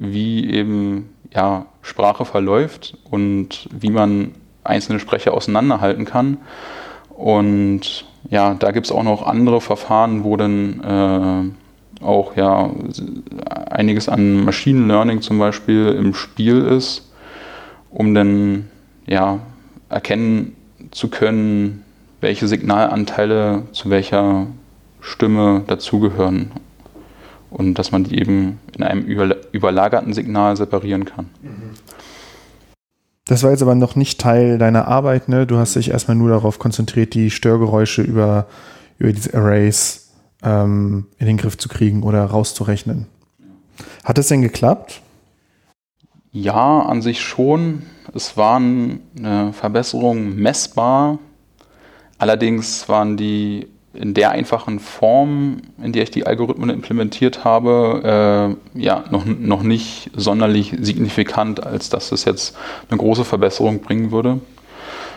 [0.00, 4.32] wie eben ja, Sprache verläuft und wie man
[4.64, 6.38] einzelne Sprecher auseinanderhalten kann.
[7.10, 11.54] Und ja, da gibt es auch noch andere Verfahren, wo dann
[12.00, 12.70] äh, auch ja
[13.70, 17.10] einiges an Machine Learning zum Beispiel im Spiel ist,
[17.90, 18.70] um dann
[19.06, 19.38] ja
[19.90, 20.56] erkennen
[20.90, 21.84] zu können,
[22.20, 24.46] welche Signalanteile zu welcher
[25.00, 26.52] Stimme dazugehören
[27.50, 31.28] und dass man die eben in einem überlagerten Signal separieren kann.
[33.26, 35.46] Das war jetzt aber noch nicht Teil deiner Arbeit, ne?
[35.46, 38.46] Du hast dich erstmal nur darauf konzentriert, die Störgeräusche über,
[38.98, 40.10] über diese Arrays
[40.42, 43.06] ähm, in den Griff zu kriegen oder rauszurechnen.
[44.04, 45.02] Hat es denn geklappt?
[46.32, 47.82] Ja, an sich schon.
[48.14, 51.18] Es waren eine Verbesserung messbar.
[52.18, 58.80] Allerdings waren die in der einfachen Form, in der ich die Algorithmen implementiert habe, äh,
[58.80, 62.56] ja, noch, noch nicht sonderlich signifikant, als dass es jetzt
[62.88, 64.40] eine große Verbesserung bringen würde.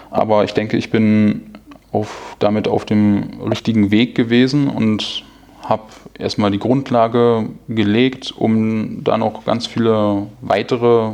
[0.09, 1.51] Aber ich denke, ich bin
[1.91, 5.23] auf, damit auf dem richtigen Weg gewesen und
[5.63, 5.83] habe
[6.17, 11.11] erstmal die Grundlage gelegt, um da noch ganz viele weitere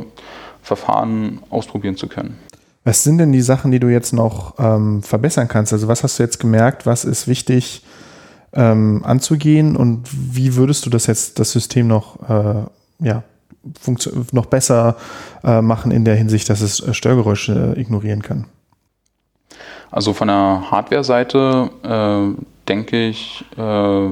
[0.62, 2.38] Verfahren ausprobieren zu können.
[2.84, 5.72] Was sind denn die Sachen, die du jetzt noch ähm, verbessern kannst?
[5.72, 7.84] Also was hast du jetzt gemerkt, was ist wichtig
[8.52, 12.64] ähm, anzugehen und wie würdest du das jetzt, das System noch, äh,
[13.00, 13.22] ja,
[14.32, 14.96] noch besser
[15.44, 18.46] äh, machen in der Hinsicht, dass es äh, Störgeräusche ignorieren kann?
[19.90, 24.08] Also von der Hardware-Seite äh, denke ich, äh,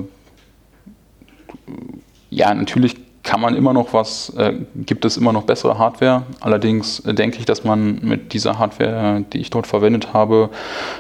[2.30, 2.96] ja, natürlich
[3.29, 6.22] kann man immer noch was, äh, gibt es immer noch bessere Hardware.
[6.41, 10.49] Allerdings äh, denke ich, dass man mit dieser Hardware, die ich dort verwendet habe,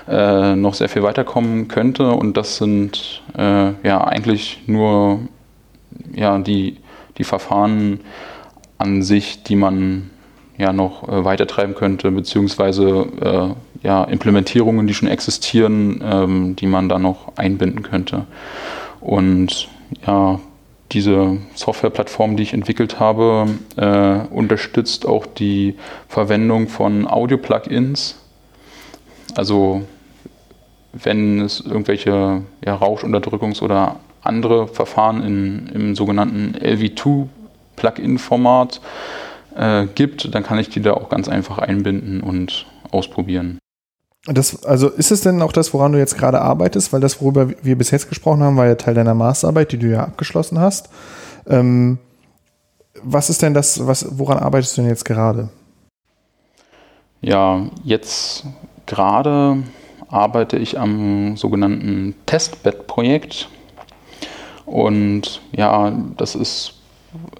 [0.06, 2.10] äh, noch sehr viel weiterkommen könnte.
[2.10, 5.20] Und das sind äh, ja eigentlich nur
[6.14, 6.76] ja, die,
[7.16, 8.00] die Verfahren
[8.76, 10.10] an sich, die man
[10.58, 16.90] ja noch äh, weitertreiben könnte, beziehungsweise äh, ja, Implementierungen, die schon existieren, ähm, die man
[16.90, 18.26] da noch einbinden könnte.
[19.00, 19.68] Und
[20.06, 20.38] ja,
[20.92, 25.74] diese Softwareplattform, die ich entwickelt habe, äh, unterstützt auch die
[26.08, 28.16] Verwendung von Audio-Plugins.
[29.34, 29.82] Also
[30.92, 38.80] wenn es irgendwelche ja, Rauschunterdrückungs- oder andere Verfahren in, im sogenannten LV2-Plugin-Format
[39.56, 43.58] äh, gibt, dann kann ich die da auch ganz einfach einbinden und ausprobieren.
[44.26, 46.92] Das, also ist es denn auch das, woran du jetzt gerade arbeitest?
[46.92, 49.88] Weil das, worüber wir bis jetzt gesprochen haben, war ja Teil deiner Masterarbeit, die du
[49.88, 50.90] ja abgeschlossen hast.
[51.46, 51.98] Ähm,
[53.02, 55.48] was ist denn das, was, woran arbeitest du denn jetzt gerade?
[57.20, 58.44] Ja, jetzt
[58.86, 59.62] gerade
[60.08, 63.48] arbeite ich am sogenannten Testbed-Projekt.
[64.66, 66.74] Und ja, das ist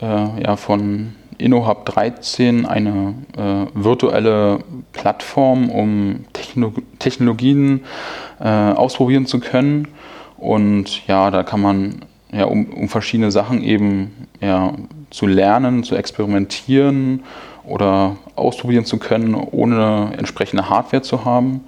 [0.01, 4.59] äh, ja von InnoHub 13 eine äh, virtuelle
[4.93, 7.83] Plattform, um Techno Technologien
[8.41, 9.89] äh, ausprobieren zu können.
[10.37, 14.75] Und ja, da kann man ja, um, um verschiedene Sachen eben ja,
[15.11, 17.25] zu lernen, zu experimentieren
[17.65, 21.65] oder ausprobieren zu können, ohne entsprechende Hardware zu haben.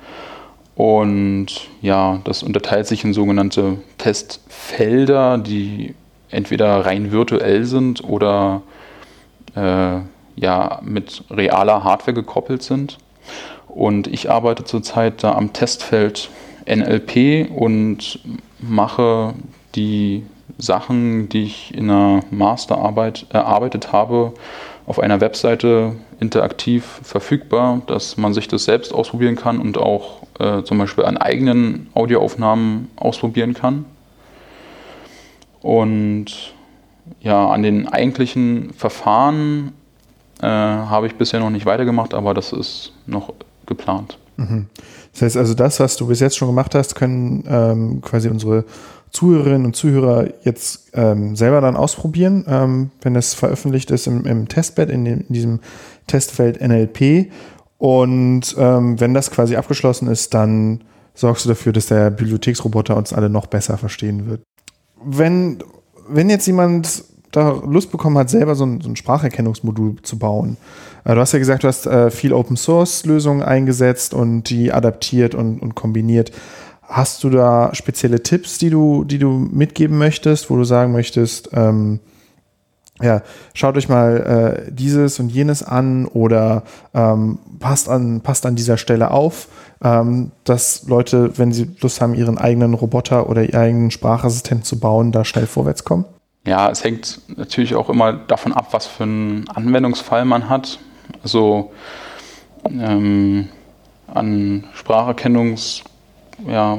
[0.75, 5.95] Und ja, das unterteilt sich in sogenannte Testfelder, die
[6.31, 8.63] entweder rein virtuell sind oder
[9.55, 12.99] ja, mit realer Hardware gekoppelt sind.
[13.69, 16.31] Und ich arbeite zurzeit da am Testfeld
[16.67, 18.21] NLP und
[18.61, 19.35] mache
[19.75, 20.25] die
[20.59, 24.33] Sachen, die ich in einer Masterarbeit erarbeitet habe,
[24.87, 30.63] auf einer Webseite interaktiv verfügbar, dass man sich das selbst ausprobieren kann und auch äh,
[30.65, 33.85] zum Beispiel an eigenen Audioaufnahmen ausprobieren kann.
[35.63, 36.55] Und
[37.21, 39.73] ja, an den eigentlichen Verfahren
[40.41, 43.33] äh, habe ich bisher noch nicht weitergemacht, aber das ist noch
[43.67, 44.19] geplant.
[44.37, 44.67] Mhm.
[45.13, 48.65] Das heißt also, das, was du bis jetzt schon gemacht hast, können ähm, quasi unsere
[49.11, 54.49] Zuhörerinnen und Zuhörer jetzt ähm, selber dann ausprobieren, ähm, wenn es veröffentlicht ist im, im
[54.49, 55.61] Testbed, in, dem, in, diesem
[56.07, 57.31] Testfeld NLP.
[57.77, 63.13] Und ähm, wenn das quasi abgeschlossen ist, dann sorgst du dafür, dass der Bibliotheksroboter uns
[63.13, 64.43] alle noch besser verstehen wird.
[65.03, 65.59] Wenn,
[66.09, 70.57] wenn jetzt jemand da Lust bekommen hat, selber so ein, so ein Spracherkennungsmodul zu bauen.
[71.05, 74.73] Äh, du hast ja gesagt, du hast äh, viel Open Source Lösungen eingesetzt und die
[74.73, 76.33] adaptiert und, und kombiniert.
[76.83, 81.51] Hast du da spezielle Tipps, die du, die du mitgeben möchtest, wo du sagen möchtest,
[81.53, 82.01] ähm,
[83.03, 83.23] ja,
[83.55, 88.77] schaut euch mal äh, dieses und jenes an oder ähm, passt, an, passt an dieser
[88.77, 89.49] Stelle auf,
[89.83, 94.79] ähm, dass Leute, wenn sie Lust haben, ihren eigenen Roboter oder ihren eigenen Sprachassistenten zu
[94.79, 96.05] bauen, da schnell vorwärts kommen?
[96.47, 100.79] Ja, es hängt natürlich auch immer davon ab, was für einen Anwendungsfall man hat.
[101.23, 101.73] Also
[102.65, 103.49] ähm,
[104.07, 105.85] an Spracherkennungs
[106.47, 106.79] ja,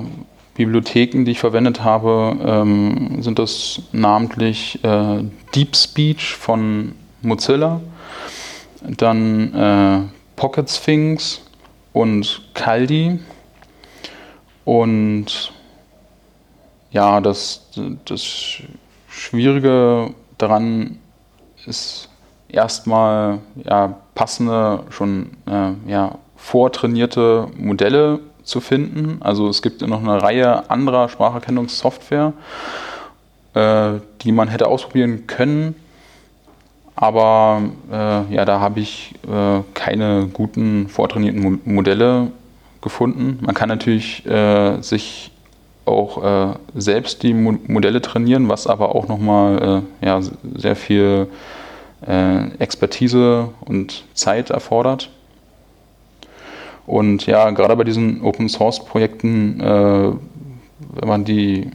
[1.26, 5.24] die ich verwendet habe, ähm, sind das namentlich äh,
[5.56, 7.82] Deep Speech von Mozilla,
[8.82, 10.00] dann äh,
[10.36, 11.42] Pocket Sphinx
[11.94, 13.20] und Kaldi
[14.66, 15.52] und
[16.92, 17.70] ja, das,
[18.06, 18.58] das
[19.12, 20.98] Schwierige daran
[21.66, 22.10] ist
[22.48, 29.18] erstmal ja, passende, schon äh, ja, vortrainierte Modelle zu finden.
[29.20, 32.34] Also es gibt noch eine Reihe anderer Spracherkennungssoftware,
[33.54, 33.92] äh,
[34.22, 35.76] die man hätte ausprobieren können.
[36.96, 42.32] Aber äh, ja, da habe ich äh, keine guten vortrainierten Mo Modelle
[42.82, 43.40] gefunden.
[43.42, 45.31] Man kann natürlich äh, sich
[45.86, 50.20] auch äh, selbst die Mo Modelle trainieren, was aber auch nochmal äh, ja,
[50.56, 51.28] sehr viel
[52.08, 55.10] äh, Expertise und Zeit erfordert.
[56.86, 60.12] Und ja, gerade bei diesen Open Source Projekten, äh,
[60.94, 61.70] wenn man die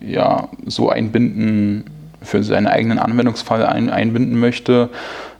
[0.00, 1.84] ja so einbinden
[2.22, 4.88] für seinen eigenen Anwendungsfall ein, einbinden möchte,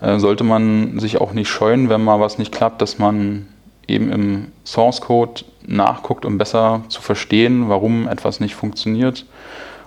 [0.00, 3.46] äh, sollte man sich auch nicht scheuen, wenn mal was nicht klappt, dass man
[3.88, 9.26] eben im Source Code nachguckt, um besser zu verstehen, warum etwas nicht funktioniert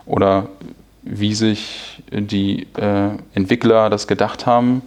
[0.06, 0.48] oder
[1.04, 4.82] wie sich die äh, Entwickler das gedacht haben,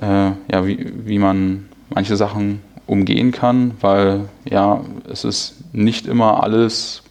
[0.00, 4.80] äh, ja, wie, wie man manche Sachen umgehen kann, weil ja,
[5.10, 7.02] es ist nicht immer alles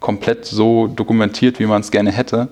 [0.00, 2.48] komplett so dokumentiert, wie man es gerne hätte.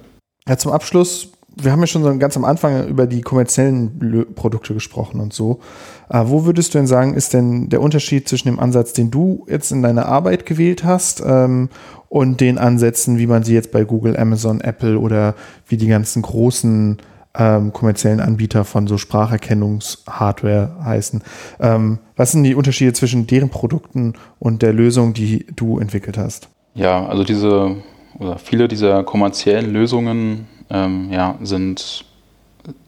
[0.49, 4.75] Ja, zum Abschluss, wir haben ja schon so ganz am Anfang über die kommerziellen Produkte
[4.75, 5.61] gesprochen und so.
[6.09, 9.47] Äh, wo würdest du denn sagen, ist denn der Unterschied zwischen dem Ansatz, den du
[9.49, 11.69] jetzt in deiner Arbeit gewählt hast ähm,
[12.09, 15.35] und den Ansätzen, wie man sie jetzt bei Google, Amazon, Apple oder
[15.67, 16.99] wie die ganzen großen
[17.37, 21.23] ähm, kommerziellen Anbieter von so Spracherkennungshardware heißen.
[21.61, 26.49] Ähm, was sind die Unterschiede zwischen deren Produkten und der Lösung, die du entwickelt hast?
[26.75, 27.77] Ja, also diese
[28.19, 32.05] oder viele dieser kommerziellen Lösungen ähm, ja, sind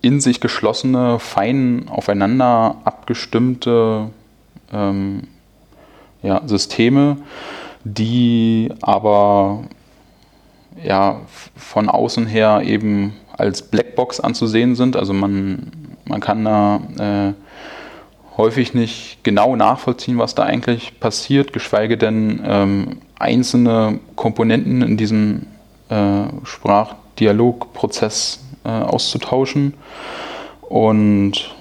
[0.01, 4.11] in sich geschlossene, fein aufeinander abgestimmte
[4.73, 5.25] ähm,
[6.23, 7.19] ja, Systeme,
[7.85, 9.65] die aber
[10.83, 11.21] ja,
[11.57, 14.97] von außen her eben als Blackbox anzusehen sind.
[14.97, 15.71] Also man,
[16.05, 17.33] man kann da äh,
[18.37, 25.47] häufig nicht genau nachvollziehen, was da eigentlich passiert, geschweige denn ähm, einzelne Komponenten in diesem
[26.45, 29.75] Sprachdialogprozess äh, auszutauschen.
[30.63, 31.55] Und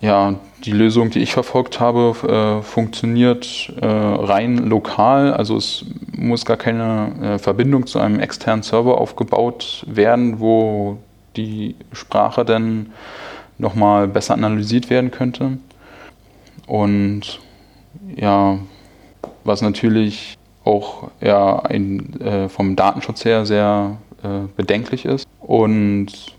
[0.00, 5.32] ja, die Lösung, die ich verfolgt habe, äh, funktioniert äh, rein lokal.
[5.32, 5.84] Also es
[6.16, 10.98] muss gar keine äh, Verbindung zu einem externen Server aufgebaut werden, wo
[11.36, 12.92] die Sprache dann
[13.58, 15.58] nochmal besser analysiert werden könnte.
[16.66, 17.40] Und
[18.16, 18.58] ja,
[19.44, 25.26] was natürlich auch ja, ein, äh, vom Datenschutz her sehr äh, bedenklich ist.
[25.40, 26.34] Und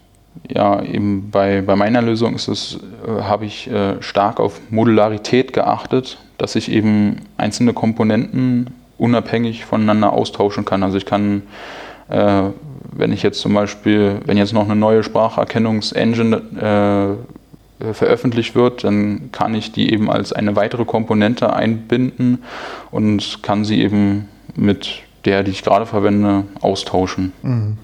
[0.50, 5.54] ja, eben bei, bei meiner Lösung ist es, äh, habe ich äh, stark auf Modularität
[5.54, 10.84] geachtet, dass ich eben einzelne Komponenten unabhängig voneinander austauschen kann.
[10.84, 11.44] Also ich kann,
[12.10, 12.44] äh,
[12.92, 17.35] wenn ich jetzt zum Beispiel, wenn jetzt noch eine neue Spracherkennungsengine äh,
[17.80, 22.44] veröffentlicht wird, dann kann ich die eben als eine weitere Komponente einbinden
[22.92, 27.34] und kann sie eben mit der, die ich gerade verwende, austauschen.
[27.42, 27.78] Mhm.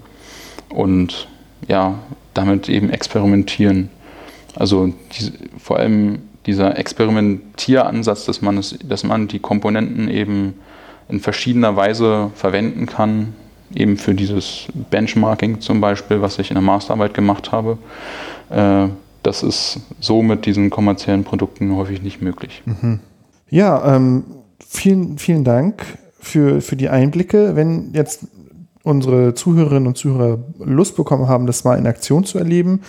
[0.70, 1.28] Und
[1.68, 1.98] ja,
[2.34, 3.90] damit eben experimentieren.
[4.54, 10.54] Also die, vor allem dieser Experimentieransatz, dass man, es, dass man die Komponenten eben
[11.08, 13.34] in verschiedener Weise verwenden kann,
[13.74, 17.78] eben für dieses Benchmarking zum Beispiel, was ich in der Masterarbeit gemacht habe.
[18.50, 18.88] Äh,
[19.22, 22.62] das ist so mit diesen kommerziellen Produkten häufig nicht möglich.
[22.64, 23.00] Mhm.
[23.48, 24.24] Ja, ähm,
[24.66, 25.82] vielen, vielen Dank
[26.18, 27.54] für, für die Einblicke.
[27.56, 28.26] Wenn jetzt
[28.82, 32.80] unsere Zuhörerinnen und Zuhörer Lust bekommen haben, das mal in Aktion zu erleben,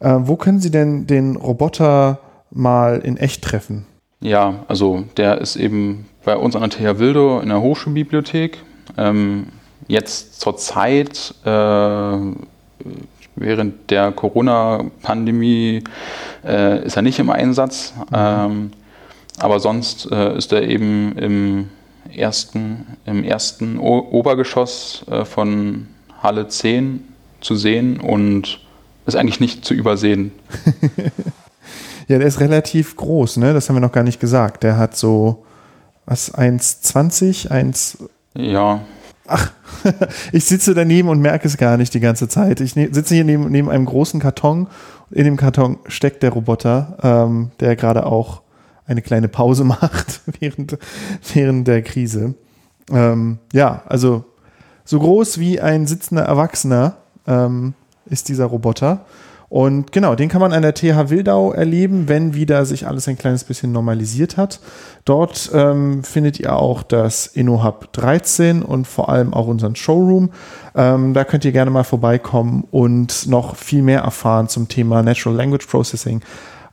[0.00, 2.20] äh, wo können sie denn den Roboter
[2.50, 3.86] mal in echt treffen?
[4.20, 8.58] Ja, also der ist eben bei uns an der TH Wildo in der Hochschulbibliothek.
[8.96, 9.46] Ähm,
[9.88, 12.16] jetzt zur Zeit, äh,
[13.36, 15.84] während der Corona-Pandemie,
[16.44, 17.94] äh, ist er nicht im Einsatz.
[17.96, 18.14] Mhm.
[18.14, 18.70] Ähm,
[19.38, 21.68] aber sonst äh, ist er eben im
[22.14, 25.88] ersten, im ersten o Obergeschoss äh, von
[26.22, 27.04] Halle 10
[27.40, 28.60] zu sehen und
[29.06, 30.32] ist eigentlich nicht zu übersehen.
[32.08, 33.52] ja, der ist relativ groß, ne?
[33.52, 34.62] Das haben wir noch gar nicht gesagt.
[34.62, 35.44] Der hat so
[36.06, 37.98] was 1,20, 1.
[38.34, 38.82] Ja.
[39.26, 39.52] Ach,
[40.32, 42.60] ich sitze daneben und merke es gar nicht die ganze Zeit.
[42.60, 44.68] Ich ne sitze hier neben, neben einem großen Karton.
[45.10, 48.42] In dem Karton steckt der Roboter, ähm, der gerade auch
[48.86, 50.78] eine kleine Pause macht während,
[51.32, 52.34] während der Krise.
[52.90, 54.24] Ähm, ja, also
[54.84, 56.96] so groß wie ein sitzender Erwachsener
[57.26, 57.74] ähm,
[58.06, 59.04] ist dieser Roboter.
[59.52, 63.18] Und genau, den kann man an der TH Wildau erleben, wenn wieder sich alles ein
[63.18, 64.60] kleines bisschen normalisiert hat.
[65.04, 70.30] Dort ähm, findet ihr auch das InnoHub 13 und vor allem auch unseren Showroom.
[70.74, 75.36] Ähm, da könnt ihr gerne mal vorbeikommen und noch viel mehr erfahren zum Thema Natural
[75.36, 76.22] Language Processing,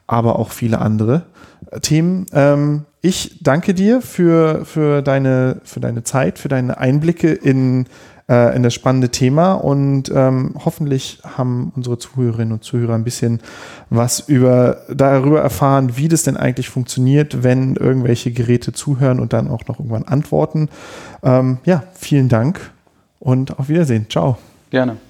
[0.08, 1.24] aber auch viele andere
[1.72, 2.28] äh, Themen.
[2.32, 7.88] Ähm, ich danke dir für, für, deine, für deine Zeit, für deine Einblicke in
[8.30, 13.42] äh, in das spannende Thema und ähm, hoffentlich haben unsere Zuhörerinnen und Zuhörer ein bisschen
[13.90, 19.50] was über darüber erfahren, wie das denn eigentlich funktioniert, wenn irgendwelche Geräte zuhören und dann
[19.50, 20.70] auch noch irgendwann antworten.
[21.24, 22.72] Ähm, ja, vielen Dank
[23.20, 24.06] und auf Wiedersehen.
[24.10, 24.38] Ciao.
[24.70, 25.09] Gerne.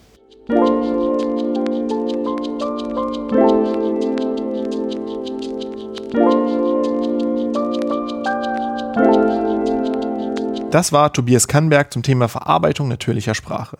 [10.71, 13.79] Das war Tobias Kannberg zum Thema Verarbeitung natürlicher Sprache.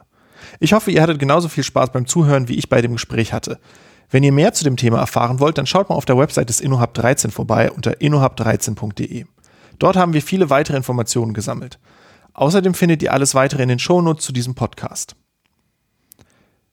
[0.59, 3.59] Ich hoffe, ihr hattet genauso viel Spaß beim Zuhören, wie ich bei dem Gespräch hatte.
[4.09, 6.61] Wenn ihr mehr zu dem Thema erfahren wollt, dann schaut mal auf der Website des
[6.61, 9.25] InnoHub 13 vorbei unter innohub13.de.
[9.77, 11.77] Dort haben wir viele weitere Informationen gesammelt.
[12.33, 15.15] Außerdem findet ihr alles weitere in den Shownotes zu diesem Podcast.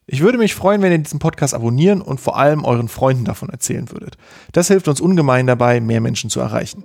[0.06, 3.50] Ich würde mich freuen, wenn ihr diesen Podcast abonnieren und vor allem euren Freunden davon
[3.50, 4.16] erzählen würdet.
[4.52, 6.84] Das hilft uns ungemein dabei, mehr Menschen zu erreichen.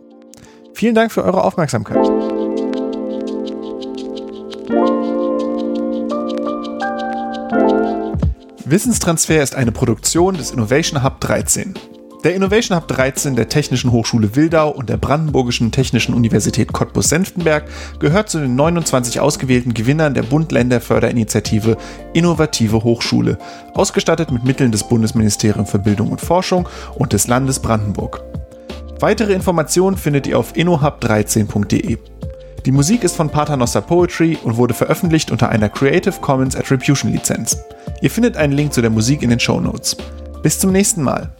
[0.74, 2.41] Vielen Dank für eure Aufmerksamkeit.
[8.72, 11.74] Wissenstransfer ist eine Produktion des Innovation Hub 13.
[12.24, 17.66] Der Innovation Hub 13 der Technischen Hochschule Wildau und der Brandenburgischen Technischen Universität Cottbus-Senftenberg
[18.00, 21.76] gehört zu den 29 ausgewählten Gewinnern der Bund-Länder-Förderinitiative
[22.14, 23.38] Innovative Hochschule,
[23.74, 28.22] ausgestattet mit Mitteln des Bundesministeriums für Bildung und Forschung und des Landes Brandenburg.
[29.02, 31.98] Weitere Informationen findet ihr auf innohub13.de.
[32.66, 37.58] Die Musik ist von Paternoster Poetry und wurde veröffentlicht unter einer Creative Commons Attribution Lizenz.
[38.02, 39.98] Ihr findet einen Link zu der Musik in den Show Notes.
[40.44, 41.32] Bis zum nächsten Mal.